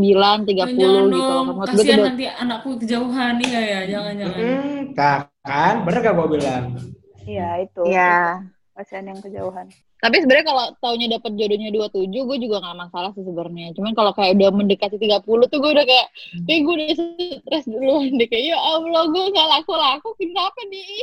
30 0.45 0.77
Jangan 0.77 1.05
gitu 1.09 1.25
loh. 1.27 1.43
Menurut 1.43 1.57
gue 1.67 1.69
kasihan 1.75 1.97
udah- 1.99 2.07
nanti 2.07 2.25
anakku 2.29 2.71
kejauhan 2.79 3.35
iya 3.43 3.61
ya, 3.61 3.81
jangan-jangan. 3.89 4.37
Hmm, 4.39 4.81
kan? 4.95 5.75
Bener 5.85 5.99
gak 6.01 6.15
gue 6.15 6.29
bilang? 6.31 6.65
Iya, 7.29 7.69
itu. 7.69 7.83
Iya. 7.85 8.49
Kasihan 8.73 9.13
yang 9.13 9.21
kejauhan. 9.21 9.69
Tapi 9.99 10.23
sebenarnya 10.23 10.47
kalau 10.47 10.71
taunya 10.79 11.11
dapat 11.11 11.35
jodohnya 11.35 11.75
27, 11.75 12.07
gue 12.07 12.39
juga 12.39 12.63
gak 12.63 12.79
masalah 12.79 13.11
sih 13.19 13.27
sebenarnya. 13.27 13.75
Cuman 13.75 13.99
kalau 13.99 14.15
kayak 14.15 14.39
udah 14.39 14.55
mendekati 14.55 14.95
30 14.95 15.27
tuh 15.27 15.59
gue 15.59 15.71
udah 15.75 15.83
kayak, 15.83 16.07
kayak 16.47 16.61
gue 16.63 16.75
udah 16.79 16.95
stres 17.43 17.67
duluan 17.67 18.15
deh. 18.15 18.31
Kayak, 18.31 18.55
ya 18.55 18.59
Allah, 18.63 19.11
gue 19.11 19.25
gak 19.35 19.49
laku-laku. 19.59 20.15
Kenapa 20.23 20.55
nih? 20.71 21.03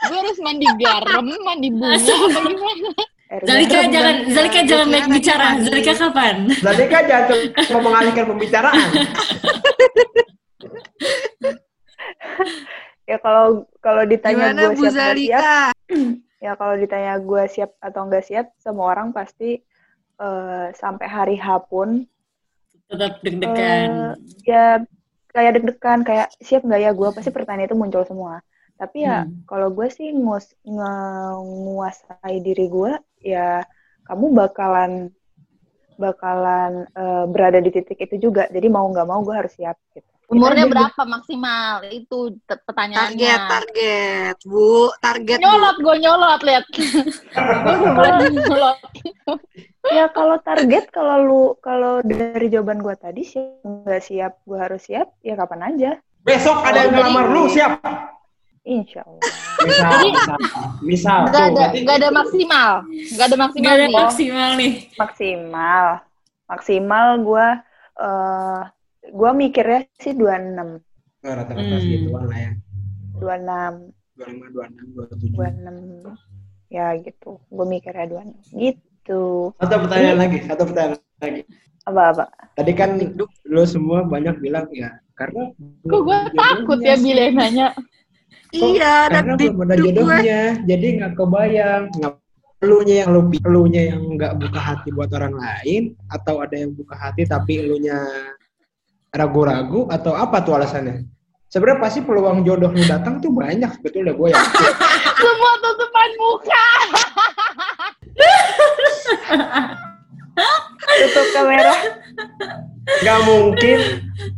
Gue 0.00 0.16
harus 0.16 0.40
mandi 0.40 0.64
garam, 0.80 1.28
mandi 1.44 1.68
bunga, 1.68 2.00
apa 2.00 2.48
gimana? 2.48 2.96
Zalika 3.44 3.84
jangan, 3.86 4.26
Zalika 4.32 4.64
jangan 4.64 4.88
Zalika 4.88 4.96
naik 4.96 5.12
bicara. 5.12 5.60
Zalika 5.60 5.92
kapan? 5.92 6.48
Tadi 6.50 6.84
kan 6.88 7.04
jangan 7.04 7.52
coba 7.68 7.80
mengalihkan 7.84 8.24
pembicaraan. 8.26 8.90
Ya 13.08 13.16
kalau 13.24 13.66
kalau 13.84 14.02
ditanya 14.06 14.46
gue 14.54 14.72
siap 14.80 14.94
nggak 15.02 15.18
siap, 15.24 15.74
ya 16.44 16.52
kalau 16.60 16.74
ditanya 16.82 17.12
gue 17.20 17.42
siap 17.54 17.70
atau 17.82 18.00
nggak 18.08 18.24
siap, 18.28 18.46
semua 18.64 18.86
orang 18.94 19.08
pasti 19.18 19.60
eh, 20.20 20.66
sampai 20.82 21.06
hari 21.08 21.36
H 21.40 21.46
pun 21.70 22.06
Tetap 22.90 23.12
deg-degan. 23.24 23.82
eh, 23.88 24.12
ya 24.50 24.58
kayak 25.34 25.52
deg-degan, 25.56 26.00
kayak 26.08 26.28
siap 26.46 26.60
nggak 26.66 26.80
ya 26.84 26.90
gue 26.98 27.08
pasti 27.16 27.30
pertanyaan 27.36 27.68
itu 27.70 27.76
muncul 27.78 28.02
semua. 28.10 28.34
Tapi 28.80 28.96
ya 29.06 29.16
Hmm. 29.24 29.44
kalau 29.48 29.68
gue 29.76 29.88
sih 29.92 30.08
ngus, 30.16 30.46
menguasai 30.64 32.36
diri 32.46 32.64
gue, 32.72 32.92
ya 33.32 33.64
kamu 34.08 34.26
bakalan 34.40 34.90
bakalan 36.00 36.72
eh, 36.96 37.24
berada 37.32 37.58
di 37.64 37.70
titik 37.74 37.98
itu 38.06 38.16
juga. 38.30 38.42
Jadi 38.54 38.66
mau 38.72 38.86
nggak 38.92 39.06
mau 39.10 39.20
gue 39.26 39.34
harus 39.40 39.52
siap. 39.58 39.76
Gitu. 39.94 40.10
Umurnya 40.30 40.64
berapa 40.64 41.02
maksimal? 41.02 41.82
Itu 41.84 42.38
pertanyaannya. 42.46 43.18
Target, 43.18 43.40
target. 43.44 44.36
Bu, 44.42 44.94
target. 44.98 45.38
Nyolot, 45.38 45.76
gue 45.76 45.96
nyolot, 45.98 46.40
lihat. 46.40 46.64
nyolot. 48.30 48.78
Ya 49.90 50.06
kalau 50.06 50.36
target 50.38 50.92
kalau 50.92 51.16
lu 51.18 51.42
kalau 51.58 52.04
dari 52.04 52.46
jawaban 52.46 52.78
gue 52.78 52.92
tadi 52.94 53.24
siap 53.24 53.64
nggak 53.64 54.02
siap 54.02 54.36
gue 54.44 54.54
harus 54.54 54.84
siap 54.84 55.08
ya 55.18 55.32
kapan 55.32 55.72
aja 55.72 55.90
Besok 56.20 56.60
ada 56.60 56.84
yang 56.84 56.92
ngelamar 56.92 57.26
lu 57.26 57.48
siap. 57.48 57.80
insya 58.60 59.00
Allah 59.02 59.24
Misal, 59.60 59.90
misal, 60.04 60.38
misal. 60.84 61.20
Gak 61.26 61.48
tuh, 61.48 61.56
ada, 61.58 61.64
gak 61.74 61.96
ada 61.96 62.08
maksimal. 62.12 62.70
Gak 63.10 63.26
ada 63.26 63.36
maksimal 63.38 63.64
Gak 63.64 63.72
ada 63.74 63.86
nih. 63.86 63.96
maksimal 63.96 64.50
nih. 64.54 64.72
maksimal 64.94 65.84
maksimal 66.46 67.06
gue 67.18 67.46
eh 67.98 68.60
gue 69.10 69.30
mikirnya 69.34 69.80
sih 69.98 70.14
26 70.14 70.80
Oh, 71.20 71.32
rata-rata 71.36 71.76
Hmm. 71.76 71.82
segituan 71.84 72.24
lah 72.26 72.38
ya. 72.38 72.52
26 73.20 73.92
25, 74.16 74.46
26, 74.48 74.88
27. 74.96 75.36
26 75.36 76.16
ya 76.70 76.86
gitu 76.96 77.30
gue 77.42 77.66
mikirnya 77.66 78.06
26 78.08 78.56
gitu 78.56 79.22
Satu 79.58 79.76
pertanyaan 79.84 80.18
lagi, 80.18 80.38
satu 80.46 80.62
pertanyaan 80.64 81.02
lagi. 81.20 81.42
apa 81.80 82.02
apa 82.12 82.24
Tadi 82.54 82.72
kan 82.76 82.90
lu 83.48 83.62
semua 83.64 84.04
banyak 84.04 84.36
bilang 84.38 84.68
ya 84.70 84.96
karena 85.12 85.50
Kok 85.84 86.00
gue 86.00 86.16
takut 86.32 86.78
ya 86.80 86.96
bila 86.96 87.20
yang 87.28 87.36
nanya. 87.36 87.68
Iya, 88.50 89.06
karena 89.08 89.34
di 89.38 89.46
belum 89.46 89.62
ada 89.62 89.74
gue. 89.76 89.84
jodohnya, 89.86 90.40
jadi 90.66 90.86
nggak 90.98 91.12
kebayang. 91.14 91.82
Nggak 91.94 92.14
elunya 92.60 92.94
yang 93.06 93.10
lu 93.14 93.20
elunya 93.46 93.82
yang 93.94 94.02
nggak 94.16 94.32
buka 94.36 94.60
hati 94.60 94.88
buat 94.92 95.10
orang 95.14 95.34
lain, 95.38 95.82
atau 96.10 96.42
ada 96.42 96.56
yang 96.58 96.72
buka 96.74 96.92
hati 96.98 97.24
tapi 97.24 97.62
elunya 97.62 97.96
ragu-ragu 99.10 99.90
atau 99.90 100.14
apa 100.14 100.42
tuh 100.42 100.58
alasannya? 100.58 101.06
Sebenarnya 101.50 101.82
pasti 101.82 102.00
peluang 102.06 102.46
jodoh 102.46 102.70
lu 102.70 102.84
datang 102.86 103.18
tuh 103.18 103.34
banyak 103.34 103.66
sebetulnya 103.74 104.14
gue 104.14 104.28
yakin. 104.30 104.70
Semua 105.22 105.52
tutupan 105.58 106.10
muka. 106.14 106.66
tutup 111.00 111.26
kamera 111.32 111.74
Nggak 113.00 113.20
mungkin 113.24 113.78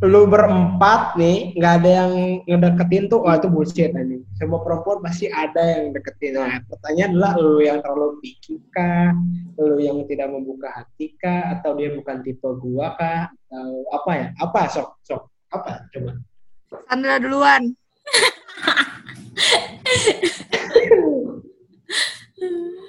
lu 0.02 0.26
berempat 0.26 1.14
nih 1.14 1.54
nggak 1.54 1.75
ada 1.78 1.90
yang 2.02 2.12
ngedeketin 2.50 3.06
tuh, 3.06 3.23
wah 3.23 3.38
itu 3.38 3.47
bullshit 3.47 3.94
anjing. 3.94 4.26
Semua 4.35 4.59
perempuan 4.66 4.99
pasti 4.99 5.30
ada 5.30 5.62
yang 5.62 5.94
deketin. 5.94 6.35
Nah, 6.35 6.59
pertanyaan 6.66 7.14
adalah 7.14 7.32
lu 7.38 7.62
yang 7.62 7.78
terlalu 7.78 8.18
picky 8.18 8.59
kah? 8.75 9.14
Lu 9.62 9.78
yang 9.78 10.02
tidak 10.11 10.35
membuka 10.35 10.75
hati 10.75 11.14
kah? 11.23 11.54
Atau 11.54 11.78
dia 11.78 11.94
bukan 11.94 12.18
tipe 12.26 12.50
gua 12.59 12.99
kah? 12.99 13.30
Atau 13.30 13.87
apa 13.94 14.11
ya? 14.18 14.26
Apa 14.42 14.61
sok 14.66 14.99
sok? 15.06 15.23
Apa 15.54 15.87
coba? 15.94 16.18
Sandra 16.90 17.23
duluan. 17.23 17.62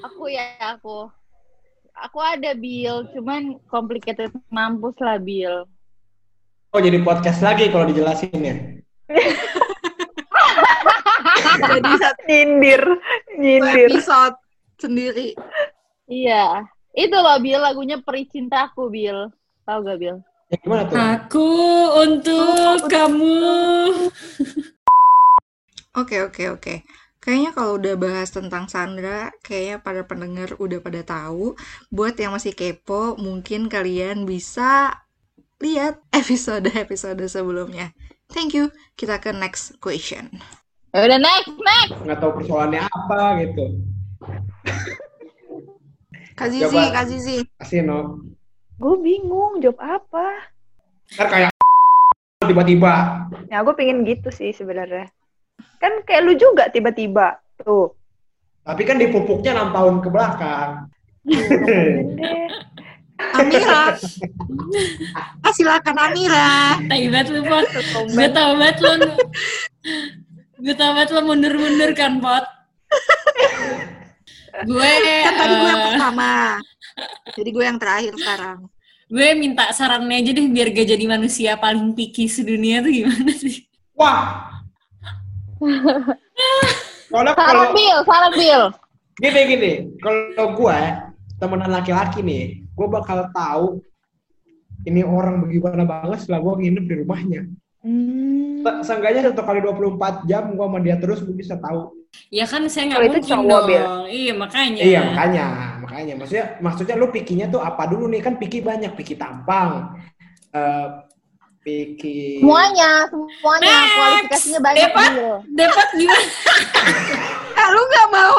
Aku 0.02 0.26
ya, 0.34 0.50
aku. 0.60 1.14
Aku 1.94 2.18
ada 2.18 2.58
Bill, 2.58 3.06
cuman 3.14 3.62
complicated 3.70 4.34
mampus 4.50 4.98
lah 4.98 5.22
Bill. 5.22 5.70
Oh 6.74 6.82
jadi 6.82 6.98
podcast 7.06 7.46
lagi 7.46 7.70
kalau 7.70 7.86
dijelasin 7.86 8.34
ya. 8.34 8.58
Jadi 11.70 11.94
satu 12.02 12.22
nyindir 12.26 12.82
nyindir 13.38 13.94
episode 13.94 14.34
sendiri. 14.82 15.38
Iya. 16.10 16.66
Itu 16.98 17.14
loh 17.14 17.38
Bill, 17.38 17.62
lagunya 17.62 18.02
Peri 18.02 18.26
Cintaku 18.26 18.90
Bill. 18.90 19.30
Tahu 19.70 19.86
gak 19.86 19.98
Bill? 20.02 20.18
Ya, 20.50 20.58
gimana 20.66 20.90
tuh? 20.90 20.98
Aku 20.98 21.50
untuk 22.10 22.90
kamu. 22.90 23.38
Oke, 26.02 26.26
oke, 26.26 26.58
oke. 26.58 26.82
Kayaknya 27.22 27.54
kalau 27.54 27.78
udah 27.78 27.94
bahas 28.02 28.34
tentang 28.34 28.66
Sandra, 28.66 29.30
kayaknya 29.46 29.78
para 29.78 30.02
pendengar 30.10 30.58
udah 30.58 30.82
pada 30.82 31.06
tahu. 31.06 31.54
Buat 31.94 32.18
yang 32.18 32.34
masih 32.34 32.58
kepo, 32.58 33.14
mungkin 33.22 33.70
kalian 33.70 34.26
bisa 34.26 35.03
lihat 35.64 35.96
episode-episode 36.12 37.24
sebelumnya. 37.26 37.96
Thank 38.30 38.52
you. 38.52 38.70
Kita 39.00 39.18
ke 39.18 39.32
next 39.32 39.80
question. 39.80 40.44
Udah 40.92 41.18
next, 41.18 41.56
next. 41.56 41.98
Nggak 42.04 42.20
tahu 42.20 42.32
persoalannya 42.44 42.84
apa 42.84 43.20
gitu. 43.42 43.66
Kak 46.38 46.50
Zizi, 46.50 46.66
Coba. 46.66 46.92
Kak 46.92 47.06
Zizi. 47.08 47.38
Kasih 47.62 47.82
no. 47.86 48.00
gue 48.74 48.96
bingung 49.00 49.64
jawab 49.64 49.80
apa 49.80 50.50
Ntar 51.16 51.28
kayak 51.30 51.52
tiba-tiba. 52.50 53.24
ya 53.48 53.64
gue 53.64 53.76
pengen 53.78 54.04
gitu 54.04 54.28
sih 54.34 54.52
sebenarnya 54.52 55.08
kan 55.78 56.04
kayak 56.04 56.26
lu 56.26 56.34
juga 56.36 56.68
tiba-tiba 56.68 57.38
tuh 57.62 57.94
Tapi 58.66 58.82
kan 58.84 58.96
dipupuknya 58.96 59.60
6 59.60 59.76
tahun 59.76 59.96
ke 60.00 60.10
belakang. 60.10 60.72
Amira. 63.20 63.94
ah, 65.46 65.54
silakan 65.54 65.98
Amira. 65.98 66.82
Tai 66.90 67.04
banget 67.10 67.28
lu, 67.30 67.42
Pot. 67.46 67.68
Gue 68.10 68.28
tau 68.34 68.58
banget 68.58 68.78
lu. 68.82 68.94
Gue 70.64 70.74
tau 70.74 70.92
banget 70.98 71.10
lu 71.14 71.22
mundur-mundur 71.26 71.92
kan, 71.94 72.18
Pot. 72.18 72.46
gue 74.70 74.92
Kan 75.26 75.34
tadi 75.34 75.54
gue 75.58 75.70
yang 75.70 75.82
eh, 75.82 75.88
pertama. 75.94 76.32
Jadi 77.34 77.50
gue 77.50 77.66
yang 77.66 77.80
terakhir 77.82 78.14
sekarang. 78.18 78.60
gue 79.14 79.28
minta 79.38 79.70
sarannya 79.70 80.26
aja 80.26 80.32
deh 80.34 80.48
biar 80.50 80.74
gak 80.74 80.90
jadi 80.90 81.06
manusia 81.06 81.54
paling 81.54 81.94
picky 81.94 82.26
sedunia 82.26 82.82
tuh 82.82 82.90
gimana 82.90 83.30
sih? 83.38 83.62
Wah. 83.94 84.50
Soalnya 87.14 87.38
kalau 87.38 87.70
Saran 87.70 87.78
Bill, 87.78 87.98
saran 88.10 88.34
Bill. 88.34 88.64
gini 89.22 89.42
gini, 89.46 89.74
kalau 90.02 90.58
gue 90.58 90.80
temenan 91.38 91.70
laki-laki 91.70 92.26
nih, 92.26 92.63
gue 92.74 92.88
bakal 92.90 93.30
tahu 93.30 93.66
ini 94.84 95.02
orang 95.02 95.48
bagaimana 95.48 95.84
banget 95.86 96.26
setelah 96.26 96.40
gue 96.42 96.54
nginep 96.60 96.86
di 96.86 96.96
rumahnya. 97.02 97.42
Hmm. 97.84 98.64
Se- 98.64 98.80
Seenggaknya 98.88 99.32
satu 99.32 99.44
kali 99.44 99.60
24 99.60 100.24
jam 100.26 100.56
gue 100.56 100.66
sama 100.66 100.80
dia 100.80 100.96
terus 101.00 101.20
gue 101.22 101.32
bisa 101.32 101.56
tahu. 101.56 101.92
Ya 102.30 102.46
kan 102.46 102.64
saya 102.68 102.94
nggak 102.94 103.00
Kalau 103.00 103.10
itu 103.10 103.20
mungkin 103.20 103.32
cowok, 103.32 103.62
dong. 103.66 104.04
Iya 104.08 104.34
makanya. 104.38 104.82
Iya 104.84 105.00
makanya, 105.04 105.46
makanya 105.82 106.14
maksudnya 106.16 106.46
maksudnya 106.62 106.96
lu 106.96 107.08
pikinya 107.10 107.46
tuh 107.50 107.60
apa 107.60 107.84
dulu 107.90 108.06
nih 108.08 108.22
kan 108.22 108.38
piki 108.38 108.62
banyak, 108.62 108.94
piki 108.94 109.18
tampang, 109.18 109.98
eh 110.54 110.88
piki 111.64 112.44
Semuanya, 112.44 113.08
semuanya. 113.10 113.66
Next. 113.66 113.96
Kualifikasinya 113.96 114.60
banyak. 114.62 114.90
Bill. 114.94 115.36
Dapat 115.58 115.88
gimana? 115.96 116.26
Ah, 117.56 117.68
lu 117.74 117.82
gak 117.88 118.08
mau? 118.12 118.38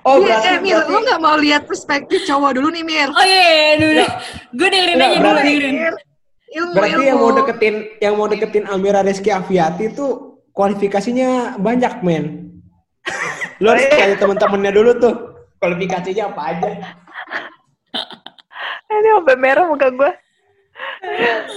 Oh, 0.00 0.16
Iya, 0.16 0.24
berarti, 0.32 0.48
eh, 0.48 0.58
Mil, 0.60 0.72
berarti, 0.74 0.90
lu 0.90 0.98
nggak 1.02 1.20
mau 1.20 1.36
lihat 1.36 1.62
perspektif 1.64 2.24
cowok 2.24 2.50
dulu 2.56 2.68
nih, 2.70 2.82
Mil? 2.82 3.08
Oh 3.10 3.20
iya, 3.22 3.42
iya, 3.44 3.70
dulu. 3.76 4.04
Gue 4.54 4.68
dengerin 4.68 4.94
Nggak, 4.96 5.06
aja 5.06 5.16
dulu, 5.16 5.28
berarti- 5.28 5.52
dengerin. 5.52 5.94
Ilmu, 6.50 6.72
berarti 6.74 6.90
ilmu. 6.90 7.06
yang 7.06 7.18
mau 7.20 7.30
deketin 7.30 7.74
yang 8.00 8.14
mau 8.16 8.26
deketin 8.26 8.64
Amira 8.66 9.00
Rizky 9.00 9.30
Aviati 9.30 9.86
tuh 9.92 10.10
kualifikasinya 10.50 11.28
banyak, 11.56 12.02
men. 12.02 12.24
Lo 13.58 13.70
harus 13.70 13.86
cari 13.86 14.16
temen-temennya 14.16 14.72
dulu 14.72 14.90
tuh. 14.98 15.14
Kualifikasinya 15.56 16.32
apa 16.32 16.42
aja. 16.50 16.70
Ini 18.90 19.08
sampai 19.14 19.36
merah 19.38 19.64
muka 19.64 19.88
gue. 19.88 20.10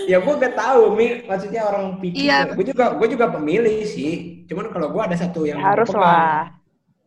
Ya 0.05 0.19
gue 0.19 0.33
gak 0.35 0.53
tahu, 0.53 0.93
Mi. 0.93 1.23
Maksudnya 1.23 1.65
orang 1.65 1.97
pikir. 1.97 2.29
Iya. 2.29 2.53
Gue 2.53 2.65
juga 2.67 2.93
gue 2.93 3.07
juga 3.09 3.25
pemilih 3.31 3.81
sih. 3.83 4.45
Cuman 4.45 4.69
kalau 4.69 4.91
gue 4.91 5.01
ada 5.01 5.15
satu 5.15 5.47
yang 5.47 5.57
Harus 5.57 5.89
pegang. 5.89 6.03
lah. 6.05 6.53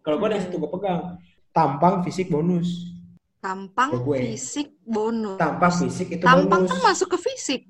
Kalau 0.02 0.16
gue 0.18 0.26
ada 0.26 0.40
satu 0.42 0.56
gue 0.58 0.70
pegang. 0.74 1.22
Tampang 1.56 2.04
fisik 2.04 2.28
bonus. 2.28 2.92
Tampang, 3.40 3.96
gue. 3.96 4.18
fisik, 4.28 4.76
bonus. 4.84 5.38
Tampang 5.38 5.72
fisik 5.72 6.08
itu 6.10 6.20
Tampang 6.20 6.62
bonus. 6.62 6.70
kan 6.70 6.78
masuk 6.84 7.08
ke 7.08 7.18
fisik. 7.22 7.62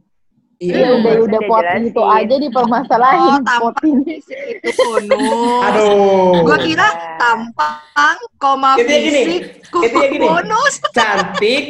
Iya, 0.57 0.73
Iya. 0.75 0.88
udah 0.97 1.14
udah 1.23 1.40
pot 1.45 1.61
jelasin. 1.62 1.85
itu 1.87 2.02
aja 2.02 2.35
dipermasalahin. 2.40 3.31
Oh, 3.31 3.38
tampang 3.45 3.95
fisik 4.02 4.38
itu 4.57 4.71
bonus. 4.75 5.62
Aduh. 5.62 6.43
Gua 6.43 6.59
kira 6.59 6.88
tampang, 7.14 8.16
koma 8.37 8.71
Intinya 8.75 8.99
gini, 8.99 9.21
fisik, 9.23 9.43
koma 9.69 9.85
intinya 9.85 10.09
gini. 10.09 10.25
bonus. 10.25 10.75
cantik. 10.97 11.64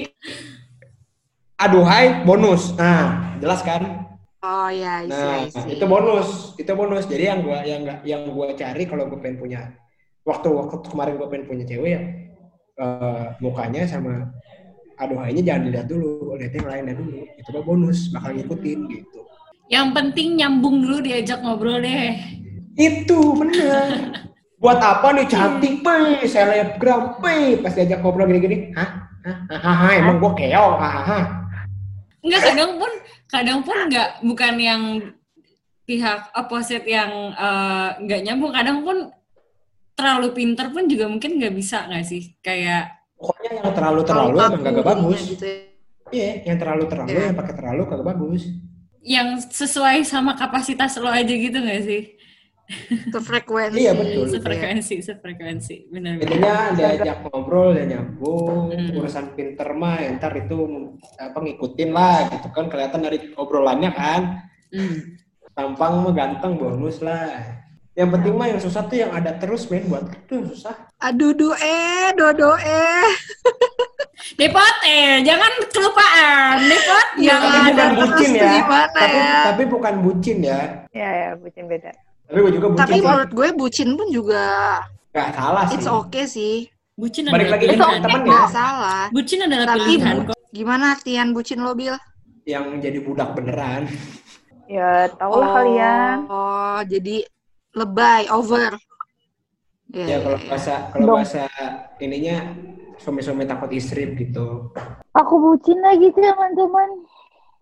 Aduhai 1.56 2.22
bonus. 2.22 2.62
Nah, 2.74 3.36
jelas 3.36 3.60
kan? 3.60 3.82
Oh 4.38 4.68
ya, 4.68 5.02
isi, 5.02 5.10
Nah, 5.10 5.36
isi. 5.42 5.66
itu 5.72 5.84
bonus, 5.84 6.28
itu 6.54 6.70
bonus. 6.70 7.04
Jadi 7.04 7.24
yang 7.26 7.40
gua 7.42 7.58
yang 7.60 7.80
nggak 7.82 7.98
yang 8.04 8.22
gua 8.28 8.54
cari 8.54 8.86
kalau 8.86 9.10
gue 9.10 9.18
pengen 9.18 9.36
punya 9.36 9.60
waktu 10.26 10.48
waktu 10.50 10.76
kemarin 10.90 11.14
gue 11.16 11.28
pengen 11.30 11.46
punya 11.46 11.64
cewek 11.64 11.90
ya 11.94 12.02
eh, 12.82 13.26
mukanya 13.40 13.86
sama 13.86 14.28
aduhainya 14.96 15.42
jangan 15.44 15.62
dilihat 15.68 15.86
dulu, 15.88 16.34
lihat 16.40 16.52
yang 16.56 16.66
lainnya 16.68 16.94
dulu. 16.96 17.20
Itu 17.36 17.48
mah 17.52 17.64
bonus, 17.64 17.98
bakal 18.10 18.30
ngikutin 18.36 18.78
gitu. 18.88 19.20
Yang 19.68 19.88
penting 19.92 20.28
nyambung 20.40 20.76
dulu 20.82 20.98
diajak 21.04 21.38
ngobrol 21.44 21.82
deh. 21.82 22.16
Itu 22.76 23.36
bener. 23.36 23.88
Buat 24.62 24.80
apa 24.80 25.12
nih 25.12 25.28
cantik, 25.28 25.84
pe, 25.84 26.24
selebgram, 26.24 27.20
pe, 27.20 27.60
pas 27.60 27.76
diajak 27.76 28.00
ngobrol 28.00 28.24
gini-gini, 28.24 28.72
hah? 28.72 29.04
Hah? 29.20 29.36
Hah? 29.52 29.76
Hah? 29.84 29.92
Emang 30.00 30.16
gua 30.16 30.32
keong, 30.32 30.74
hah? 30.80 30.94
Hah? 31.04 31.24
Enggak, 32.24 32.40
kadang 32.40 32.72
pun, 32.80 32.92
kadang 33.28 33.60
pun 33.60 33.76
enggak, 33.84 34.16
bukan 34.24 34.54
yang 34.56 34.82
pihak 35.84 36.32
opposite 36.32 36.88
yang 36.88 37.36
eh, 37.36 37.88
nggak 38.00 38.20
nyambung. 38.24 38.52
Kadang 38.56 38.80
pun 38.80 38.96
terlalu 39.96 40.28
pinter 40.30 40.68
pun 40.68 40.84
juga 40.84 41.08
mungkin 41.08 41.40
nggak 41.40 41.54
bisa 41.56 41.88
nggak 41.88 42.04
sih? 42.04 42.36
Kayak 42.38 42.92
Pokoknya 43.16 43.50
yang 43.58 43.72
terlalu-terlalu 43.72 44.28
Kalau 44.28 44.48
emang 44.52 44.60
kagak 44.60 44.76
aku 44.76 44.90
bagus. 44.92 45.20
gitu 45.26 45.44
ya. 45.48 45.58
Iya, 46.06 46.30
yang 46.44 46.58
terlalu-terlalu, 46.60 47.08
Iya. 47.10 47.22
yang 47.26 47.36
pakai 47.36 47.54
terlalu 47.56 47.82
kagak 47.88 48.06
bagus. 48.06 48.42
yang 49.06 49.28
sesuai 49.38 50.02
sama 50.02 50.34
kapasitas 50.34 50.98
lo 50.98 51.06
aja 51.06 51.30
gitu 51.30 51.54
nggak 51.56 51.82
sih? 51.82 52.02
Sefrekuensi. 53.14 53.78
Iya, 53.78 53.92
betul. 53.94 54.10
gitu 54.10 54.26
ya. 54.26 54.32
Sefrekuensi, 54.34 54.94
sefrekuensi, 54.98 55.76
benar-benar. 55.88 56.26
Intinya 56.26 56.54
diajak 56.74 57.16
ngobrol, 57.22 57.68
dia 57.72 57.86
nyambung, 57.86 58.74
Hmm. 58.74 58.98
urusan 58.98 59.26
pinter 59.32 59.68
mah 59.72 60.02
ya 60.02 60.10
ntar 60.18 60.34
itu 60.34 60.56
apa 61.16 61.38
ngikutin 61.38 61.90
lah 61.90 62.26
gitu 62.28 62.48
kan 62.50 62.66
kelihatan 62.66 63.00
dari 63.00 63.18
obrolannya 63.32 63.90
kan. 63.90 64.22
Hmm. 64.74 64.98
Tampang 65.54 66.02
mah 66.02 66.12
ganteng 66.12 66.58
bonus 66.58 66.98
lah. 67.00 67.62
Yang 67.96 68.08
penting 68.12 68.34
mah 68.36 68.46
yang 68.46 68.60
susah 68.60 68.82
tuh 68.84 68.98
yang 68.98 69.08
ada 69.10 69.32
terus 69.34 69.66
main 69.66 69.88
buat 69.88 70.04
itu 70.06 70.52
susah. 70.52 70.76
Aduh, 70.98 71.32
du 71.32 71.48
eh, 71.54 72.12
dodo 72.12 72.52
eh. 72.54 73.08
Depot 74.36 74.76
eh, 74.84 75.24
jangan 75.24 75.48
kelupaan. 75.66 76.60
Depot 76.62 77.06
Yang 77.16 77.40
Tapi 77.40 77.56
ada 77.56 77.64
bukan 77.64 77.88
terus 77.88 78.08
bucin 78.10 78.30
ya. 78.30 78.50
gimana 78.52 78.88
Tapi 78.92 79.16
ya? 79.16 79.32
tapi 79.46 79.62
bukan 79.64 79.94
bucin 80.02 80.38
ya. 80.40 80.60
Ya, 80.92 81.10
ya, 81.10 81.28
bucin 81.34 81.64
beda. 81.64 81.90
Tapi 82.26 82.38
gue 82.38 82.52
juga 82.52 82.66
bucin 82.68 82.80
Tapi 82.82 82.94
sih. 82.94 83.02
menurut 83.02 83.30
gue 83.32 83.48
bucin 83.54 83.88
pun 83.94 84.08
juga 84.10 84.44
Gak 85.10 85.28
salah 85.32 85.64
sih. 85.64 85.74
it's 85.74 85.88
okay 85.88 86.24
sih. 86.26 86.56
Bucin 86.92 87.28
Balik 87.28 87.48
lagi 87.48 87.64
ke 87.66 87.76
teman-teman 87.76 88.20
ya. 88.20 88.28
Nggak 88.30 88.48
salah. 88.50 89.02
Bucin 89.08 89.40
adalah 89.40 89.66
Tapi 89.66 89.80
pilihan 89.86 90.16
bu- 90.18 90.26
kok. 90.26 90.38
gimana 90.48 90.84
artian 90.92 91.28
bucin 91.32 91.58
lo, 91.60 91.72
Bil? 91.72 91.96
Yang 92.44 92.64
jadi 92.78 92.98
budak 93.00 93.28
beneran. 93.32 93.88
Ya, 94.66 95.06
tau 95.14 95.32
lah 95.36 95.48
kalian. 95.54 96.16
Oh, 96.26 96.80
jadi 96.84 97.24
lebay, 97.76 98.24
over. 98.32 98.72
Ya 99.92 100.18
kalau 100.18 100.38
bahasa 100.50 100.74
kalau 100.90 101.04
Dong. 101.06 101.16
bahasa 101.22 101.46
ininya 102.02 102.56
suami-suami 102.98 103.46
takut 103.46 103.70
istri 103.70 104.08
gitu. 104.18 104.72
Aku 105.14 105.34
bucin 105.38 105.78
lagi 105.84 106.10
teman-teman. 106.10 107.06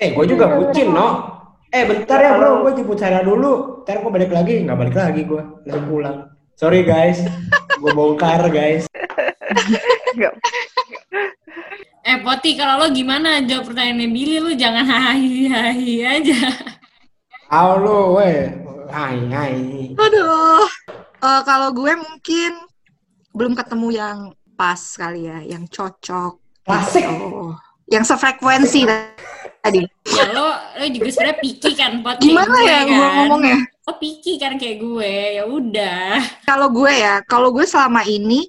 Eh, 0.01 0.17
gue 0.17 0.25
juga 0.25 0.57
bucin, 0.57 0.89
no. 0.95 1.37
Eh, 1.75 1.85
bentar 1.85 2.23
ya 2.23 2.39
bro, 2.39 2.63
gue 2.63 2.81
jemput 2.81 2.97
Sarah 2.97 3.27
dulu. 3.27 3.83
Ntar 3.83 3.99
gue 4.01 4.11
balik 4.15 4.31
lagi. 4.31 4.63
Nggak 4.63 4.79
balik 4.79 4.97
lagi 4.97 5.21
gue. 5.27 5.43
Langsung 5.67 5.87
pulang. 5.91 6.19
Sorry 6.55 6.87
guys. 6.87 7.19
gue 7.83 7.93
bongkar 7.93 8.47
guys. 8.49 8.87
Eh 12.05 12.21
Poti, 12.21 12.53
kalau 12.53 12.85
lo 12.85 12.93
gimana 12.93 13.41
jawab 13.49 13.73
pertanyaannya 13.73 14.13
Billy, 14.13 14.37
lu 14.37 14.53
jangan 14.53 14.85
hahi 14.85 15.49
hahi 15.49 16.05
aja. 16.05 16.53
Aw 17.49 17.81
lu, 17.81 18.21
weh. 18.21 18.53
Hai, 18.95 19.27
hai. 19.27 19.55
Aduh. 19.99 20.71
Eh, 21.19 21.41
kalau 21.43 21.75
gue 21.75 21.99
mungkin 21.99 22.63
belum 23.35 23.59
ketemu 23.59 23.89
yang 23.91 24.19
pas 24.55 24.79
kali 24.95 25.27
ya, 25.27 25.43
yang 25.43 25.67
cocok. 25.67 26.39
Klasik. 26.63 27.03
Oh, 27.03 27.59
yang 27.91 28.07
sefrekuensi 28.07 28.87
tadi. 29.67 29.83
Ya 30.15 30.31
lo, 30.31 30.47
lo 30.79 30.87
juga 30.87 31.11
sebenarnya 31.11 31.43
picky 31.43 31.75
kan 31.75 32.07
Pot 32.07 32.23
Gimana 32.23 32.55
gue, 32.55 32.71
ya 32.71 32.81
gue 32.87 32.95
kan? 32.95 33.15
ngomongnya? 33.19 33.59
Oh 33.91 33.99
picky 33.99 34.39
kan 34.39 34.55
kayak 34.63 34.79
gue, 34.79 35.43
ya 35.43 35.45
udah. 35.51 36.15
Kalau 36.47 36.71
gue 36.71 36.93
ya, 36.95 37.19
kalau 37.27 37.51
gue 37.51 37.67
selama 37.67 38.07
ini 38.07 38.47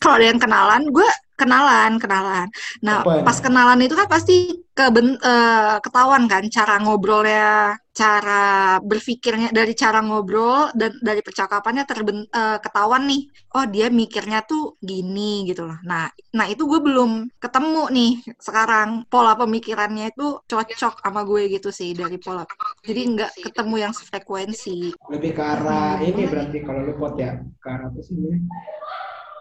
kalau 0.00 0.16
ada 0.16 0.32
yang 0.32 0.40
kenalan, 0.40 0.82
gue 0.88 1.08
kenalan, 1.36 2.00
kenalan. 2.00 2.48
Nah, 2.80 3.04
Apa? 3.04 3.20
pas 3.20 3.36
kenalan 3.36 3.84
itu 3.84 3.92
kan 4.00 4.08
pasti 4.08 4.61
keben, 4.72 5.20
eh, 5.20 5.76
ketahuan 5.84 6.24
kan 6.32 6.44
cara 6.48 6.80
ngobrolnya, 6.80 7.76
cara 7.92 8.80
berpikirnya 8.80 9.52
dari 9.52 9.76
cara 9.76 10.00
ngobrol 10.00 10.72
dan 10.72 10.96
dari 11.04 11.20
percakapannya 11.20 11.84
terben, 11.84 12.24
eh, 12.24 12.58
ketahuan 12.64 13.04
nih. 13.04 13.28
Oh, 13.52 13.68
dia 13.68 13.92
mikirnya 13.92 14.40
tuh 14.48 14.80
gini 14.80 15.44
gitu 15.44 15.68
loh. 15.68 15.76
Nah, 15.84 16.08
nah 16.32 16.48
itu 16.48 16.64
gue 16.64 16.80
belum 16.80 17.28
ketemu 17.36 17.82
nih 17.92 18.12
sekarang 18.40 19.04
pola 19.12 19.36
pemikirannya 19.36 20.08
itu 20.16 20.40
cocok 20.48 21.04
sama 21.04 21.20
gue 21.28 21.52
gitu 21.52 21.68
sih 21.68 21.92
dari 21.92 22.16
pola. 22.16 22.48
Jadi 22.80 23.00
nggak 23.12 23.30
ketemu 23.52 23.74
yang 23.76 23.92
sefrekuensi. 23.92 24.96
Lebih 25.12 25.30
ke 25.36 25.42
arah 25.44 26.00
ini 26.00 26.24
berarti 26.24 26.64
kalau 26.64 26.80
lu 26.88 26.96
pot 26.96 27.20
ya. 27.20 27.36
Ke 27.60 27.68
arah 27.68 27.92
apa 27.92 28.00
sih 28.00 28.16
ini? 28.16 28.40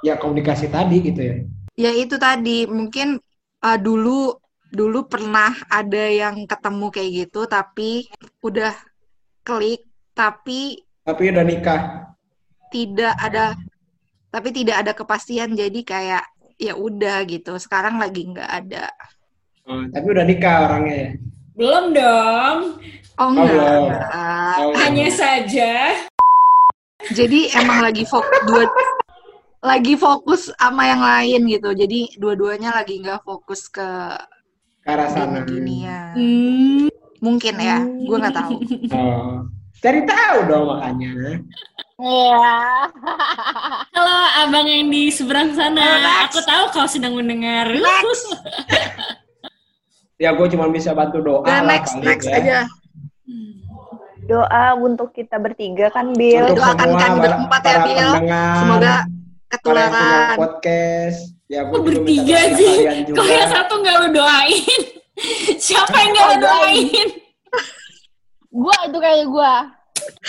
Ya 0.04 0.20
komunikasi 0.20 0.68
tadi 0.68 1.00
gitu 1.00 1.22
ya. 1.24 1.36
Ya 1.80 1.92
itu 1.96 2.20
tadi 2.20 2.68
mungkin 2.68 3.16
uh, 3.64 3.80
dulu 3.80 4.41
dulu 4.72 5.04
pernah 5.06 5.52
ada 5.68 6.04
yang 6.08 6.48
ketemu 6.48 6.86
kayak 6.90 7.12
gitu 7.22 7.44
tapi 7.44 8.08
udah 8.42 8.72
klik 9.44 9.84
tapi 10.14 10.80
Tapi 11.02 11.24
udah 11.28 11.44
nikah. 11.44 11.82
tidak 12.70 13.12
ada 13.18 13.54
tapi 14.28 14.50
tidak 14.50 14.80
ada 14.80 14.92
kepastian 14.92 15.52
jadi 15.54 15.80
kayak 15.82 16.24
ya 16.56 16.72
udah 16.72 17.26
gitu 17.26 17.58
sekarang 17.58 18.00
lagi 18.00 18.28
nggak 18.28 18.48
ada 18.50 18.88
Oh, 19.62 19.78
tapi 19.88 20.08
udah 20.10 20.26
nikah 20.26 20.56
orangnya 20.66 20.96
ya. 20.98 21.10
Belum 21.54 21.86
dong, 21.94 22.58
oh 23.14 23.22
Oh, 23.22 23.28
enggak, 23.30 23.46
belum. 23.46 23.82
enggak. 23.86 24.56
Oh, 24.58 24.74
hanya 24.74 25.08
saja. 25.14 25.72
jadi 27.12 27.40
emang 27.56 27.82
lagi 27.82 28.02
fokus 28.04 28.42
dua 28.46 28.66
lagi 29.62 29.94
fokus 29.94 30.50
sama 30.54 30.86
yang 30.86 31.02
lain 31.02 31.42
gitu 31.46 31.70
jadi 31.72 32.00
dua-duanya 32.18 32.74
lagi 32.74 32.98
nggak 32.98 33.22
fokus 33.22 33.70
ke 33.70 33.86
ke 34.82 34.88
arah 34.88 35.08
sana. 35.08 35.46
gini-ginian 35.46 36.14
Hmm, 36.14 36.86
mungkin 37.20 37.54
ya 37.56 37.78
gue 37.86 38.18
nggak 38.18 38.36
tahu 38.36 38.56
Oh. 38.98 39.46
Cari 39.78 40.06
tahu 40.06 40.38
dong 40.46 40.66
makanya. 40.70 41.42
Iya. 41.98 42.58
Halo 43.90 44.16
abang 44.40 44.66
yang 44.66 44.90
di 44.90 45.10
seberang 45.10 45.54
sana, 45.54 45.82
next. 45.98 46.38
aku 46.38 46.40
tahu 46.46 46.64
kau 46.72 46.86
sedang 46.86 47.14
mendengar. 47.14 47.66
Ya 50.18 50.30
gue 50.30 50.46
cuma 50.48 50.70
bisa 50.70 50.94
bantu 50.94 51.18
doa 51.18 51.42
Udah 51.42 51.66
lah 51.66 51.66
next 51.66 51.98
next 51.98 52.30
ya. 52.30 52.38
aja 52.38 52.60
Doa 54.22 54.78
untuk 54.78 55.10
kita 55.12 55.42
bertiga 55.42 55.90
kan, 55.90 56.14
Bill. 56.14 56.46
Untuk 56.46 56.62
Doakan 56.62 56.78
semua 56.86 57.02
kami 57.02 57.18
berempat 57.20 57.62
ya, 57.62 57.66
para 57.66 57.82
Bil. 57.82 57.98
pendengar, 57.98 58.54
semoga 58.56 58.96
ketularan 59.50 60.38
podcast. 60.38 61.20
Ya 61.52 61.68
minta 61.68 61.84
bertiga 61.84 62.40
sih? 62.56 62.76
Kok 63.12 63.28
yang 63.28 63.50
satu 63.52 63.74
nggak 63.84 63.96
lu 64.00 64.08
doain? 64.16 64.80
Siapa 65.68 65.96
yang 66.00 66.12
nggak 66.16 66.28
lu 66.32 66.38
doain? 66.40 67.08
Gua 68.48 68.76
itu 68.88 68.98
kayak 68.98 69.26
gua. 69.28 69.54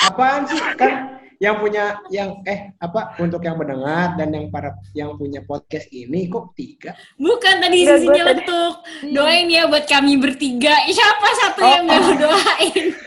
Apaan 0.03 0.51
sih? 0.51 0.59
Kan 0.75 1.23
yang 1.39 1.59
punya 1.59 1.99
yang 2.11 2.43
eh 2.43 2.75
apa 2.79 3.15
untuk 3.19 3.43
yang 3.43 3.55
mendengar 3.55 4.15
dan 4.15 4.31
yang 4.31 4.51
para 4.51 4.75
yang 4.95 5.15
punya 5.15 5.43
podcast 5.43 5.87
ini 5.95 6.27
kok 6.27 6.59
tiga? 6.59 6.91
Bukan 7.15 7.55
tadi 7.59 7.87
Enggak, 7.87 7.99
sisinya 8.03 8.11
gua 8.15 8.27
tadi- 8.27 8.35
letuk. 8.43 8.75
Doain 9.15 9.47
ya 9.47 9.63
buat 9.71 9.85
kami 9.87 10.13
bertiga. 10.19 10.75
Siapa 10.91 11.29
satu 11.39 11.61
Oh. 11.63 11.71
yang 11.71 11.85
mau 11.87 12.11
doain? 12.19 12.87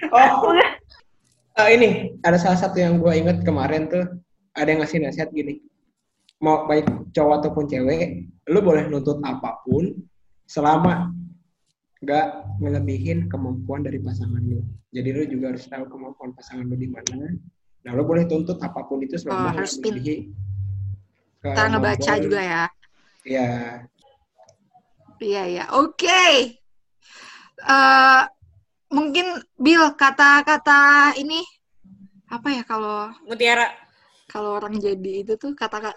Oh, 0.00 0.56
eh, 1.60 1.76
ini 1.76 1.88
ada 2.24 2.40
salah 2.40 2.56
satu 2.56 2.80
yang 2.80 2.96
gue 2.96 3.12
inget 3.12 3.44
kemarin 3.44 3.84
tuh 3.84 4.00
ada 4.56 4.64
yang 4.64 4.80
ngasih 4.80 4.96
nasihat 4.96 5.28
gini. 5.28 5.60
Mau 6.40 6.64
baik 6.64 7.12
cowok 7.12 7.34
ataupun 7.44 7.64
cewek, 7.68 8.24
lu 8.48 8.58
boleh 8.64 8.88
nuntut 8.88 9.20
apa 9.20 9.60
pun 9.60 9.92
selama 10.48 11.12
nggak 12.00 12.26
ngelebihin 12.64 13.28
kemampuan 13.28 13.84
dari 13.84 14.00
pasangan 14.00 14.40
lu. 14.40 14.64
Jadi 14.88 15.08
lu 15.12 15.22
juga 15.28 15.52
harus 15.52 15.68
tahu 15.68 15.84
kemampuan 15.86 16.32
pasangan 16.32 16.64
lu 16.64 16.76
di 16.80 16.88
mana. 16.88 17.28
Nah, 17.80 17.92
lu 17.92 18.04
boleh 18.04 18.24
tuntut 18.24 18.56
apa 18.60 18.84
pun 18.88 19.04
itu 19.04 19.16
Oh, 19.16 19.20
selama 19.20 19.40
nggak 19.52 19.56
harus 19.56 19.74
melebihi 19.80 20.16
Kita 21.40 21.62
ngebaca 21.72 22.12
juga 22.20 22.40
ya. 22.40 22.64
Iya. 23.24 23.48
Iya, 25.20 25.42
iya. 25.44 25.64
Oke. 25.76 26.56
Eh, 27.60 28.22
mungkin 28.88 29.26
Bill 29.60 29.92
kata-kata 29.96 31.12
ini 31.20 31.44
apa 32.32 32.48
ya 32.48 32.62
kalau 32.64 33.12
Mutiara. 33.28 33.68
kalau 34.30 34.56
orang 34.56 34.78
jadi 34.80 35.26
itu 35.26 35.34
tuh 35.36 35.52
kata 35.52 35.92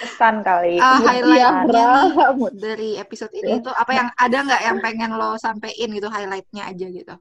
Pesan 0.00 0.40
kali. 0.40 0.80
Ah, 0.80 0.96
highlight-nya 0.96 1.88
dari 2.64 2.96
episode 2.96 3.32
ini 3.36 3.60
tuh 3.60 3.72
apa 3.76 3.92
yang 3.92 4.08
ada 4.16 4.38
nggak 4.40 4.62
yang 4.64 4.78
pengen 4.80 5.12
lo 5.12 5.36
sampein 5.36 5.92
gitu 5.92 6.08
highlightnya 6.08 6.64
aja 6.72 6.86
gitu. 6.88 7.14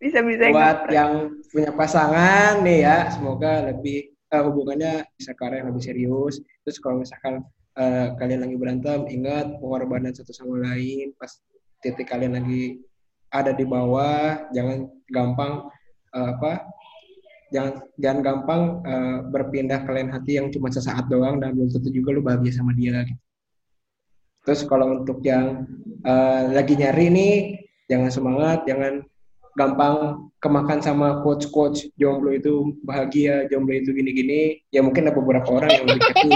Bisa-bisa 0.00 0.48
buat 0.48 0.88
yang 0.88 1.36
punya 1.52 1.70
pasangan 1.76 2.64
nih 2.64 2.88
ya 2.88 2.98
semoga 3.12 3.68
lebih 3.68 4.16
eh, 4.16 4.42
hubungannya 4.42 5.04
bisa 5.20 5.36
ke 5.36 5.42
arah 5.44 5.60
yang 5.60 5.68
lebih 5.76 5.84
serius. 5.84 6.40
Terus 6.64 6.80
kalau 6.80 7.04
misalkan 7.04 7.44
eh, 7.76 8.08
kalian 8.16 8.40
lagi 8.48 8.56
berantem 8.56 9.00
ingat 9.04 9.60
pengorbanan 9.60 10.16
satu 10.16 10.32
sama 10.32 10.64
lain. 10.64 11.12
Pas 11.20 11.36
titik 11.84 12.08
kalian 12.08 12.40
lagi 12.40 12.80
ada 13.28 13.52
di 13.52 13.68
bawah 13.68 14.48
jangan 14.56 14.88
gampang 15.12 15.68
eh, 16.16 16.28
apa 16.32 16.64
jangan 17.54 17.72
jangan 18.02 18.18
gampang 18.26 18.62
eh, 18.82 19.18
berpindah 19.30 19.86
ke 19.86 19.90
lain 19.94 20.10
hati 20.10 20.42
yang 20.42 20.50
cuma 20.50 20.74
sesaat 20.74 21.06
doang 21.06 21.38
dan 21.38 21.54
belum 21.54 21.70
tentu 21.70 21.94
juga 21.94 22.10
lu 22.10 22.20
bahagia 22.26 22.50
sama 22.58 22.74
dia 22.74 23.06
gitu. 23.06 23.22
Terus 24.44 24.60
kalau 24.66 25.00
untuk 25.00 25.22
yang 25.22 25.62
eh, 26.02 26.42
lagi 26.50 26.74
nyari 26.74 27.06
nih 27.14 27.34
jangan 27.86 28.10
semangat, 28.10 28.66
jangan 28.66 29.06
gampang 29.54 30.26
kemakan 30.42 30.82
sama 30.82 31.22
coach-coach 31.22 31.88
jomblo 31.94 32.34
itu 32.34 32.74
bahagia, 32.82 33.46
jomblo 33.48 33.78
itu 33.78 33.94
gini-gini. 33.94 34.58
Ya 34.74 34.82
mungkin 34.82 35.06
ada 35.06 35.14
beberapa 35.14 35.46
orang 35.62 35.70
yang 35.70 35.84
lebih 35.86 36.02
happy. 36.10 36.30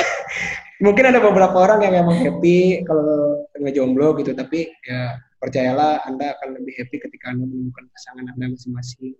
mungkin 0.84 1.04
ada 1.12 1.20
beberapa 1.20 1.56
orang 1.60 1.84
yang 1.84 1.94
emang 2.08 2.16
happy 2.24 2.80
kalau 2.88 3.44
ngejomblo 3.60 4.16
gitu, 4.24 4.32
tapi 4.32 4.72
ya 4.88 5.20
percayalah 5.36 6.00
Anda 6.08 6.32
akan 6.40 6.56
lebih 6.56 6.80
happy 6.80 6.96
ketika 6.96 7.36
Anda 7.36 7.44
menemukan 7.44 7.84
pasangan 7.92 8.24
Anda 8.32 8.56
masing-masing. 8.56 9.12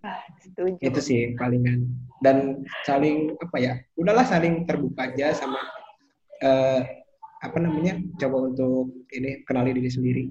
Ah, 0.00 0.24
setuju. 0.40 0.80
Itu 0.80 1.00
sih 1.00 1.36
palingan. 1.36 1.84
Dan 2.24 2.64
saling 2.88 3.36
apa 3.40 3.56
ya? 3.60 3.72
Udahlah 3.96 4.24
saling 4.24 4.64
terbuka 4.64 5.12
aja 5.12 5.36
sama 5.36 5.60
eh, 6.40 6.80
apa 7.40 7.58
namanya? 7.60 8.00
Coba 8.16 8.48
untuk 8.48 8.92
ini 9.12 9.44
kenali 9.44 9.76
diri 9.76 9.90
sendiri. 9.92 10.24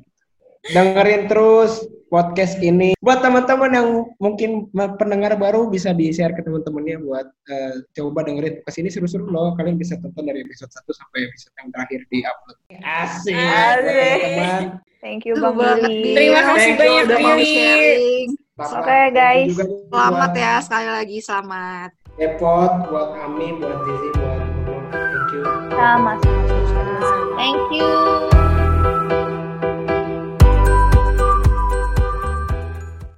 Dengerin 0.69 1.31
terus 1.31 1.85
podcast 2.09 2.59
ini. 2.59 2.97
Buat 2.99 3.21
teman-teman 3.21 3.71
yang 3.71 3.89
mungkin 4.19 4.67
pendengar 4.73 5.37
baru 5.37 5.69
bisa 5.69 5.95
di-share 5.95 6.33
ke 6.33 6.41
teman-temannya 6.41 6.99
buat 7.05 7.27
eh, 7.49 7.73
coba 7.93 8.25
dengerin 8.25 8.59
podcast 8.61 8.79
ini 8.81 8.89
seru-seru 8.89 9.29
loh. 9.29 9.53
Kalian 9.55 9.77
bisa 9.77 9.95
tonton 10.01 10.25
dari 10.25 10.41
episode 10.41 10.73
1 10.73 10.81
sampai 10.97 11.19
episode 11.29 11.53
yang 11.61 11.69
terakhir 11.73 12.01
di 12.09 12.19
upload. 12.25 12.57
Asik. 12.81 13.33
buat 13.37 13.77
Asik. 13.85 13.85
teman-teman. 13.85 14.63
Thank 14.99 15.23
you 15.23 15.39
Bang 15.39 15.55
Billy. 15.55 16.11
Terima 16.11 16.41
kasih 16.43 16.71
Thank 16.75 17.07
banyak 17.07 17.07
Billy. 17.07 18.48
Oke, 18.59 18.99
guys. 19.15 19.55
juga 19.55 19.65
Selamat 19.87 20.31
buat 20.35 20.43
ya 20.43 20.53
sekali 20.59 20.87
lagi 20.91 21.17
selamat. 21.23 21.89
Depot, 22.19 22.71
buat 22.91 23.09
Ami, 23.23 23.55
buat 23.55 23.77
Zizi, 23.87 24.09
buat 24.19 24.39
Thank 24.91 25.31
you. 25.31 25.43
Sama. 25.71 26.13
Thank 27.39 27.63
you. 27.71 28.28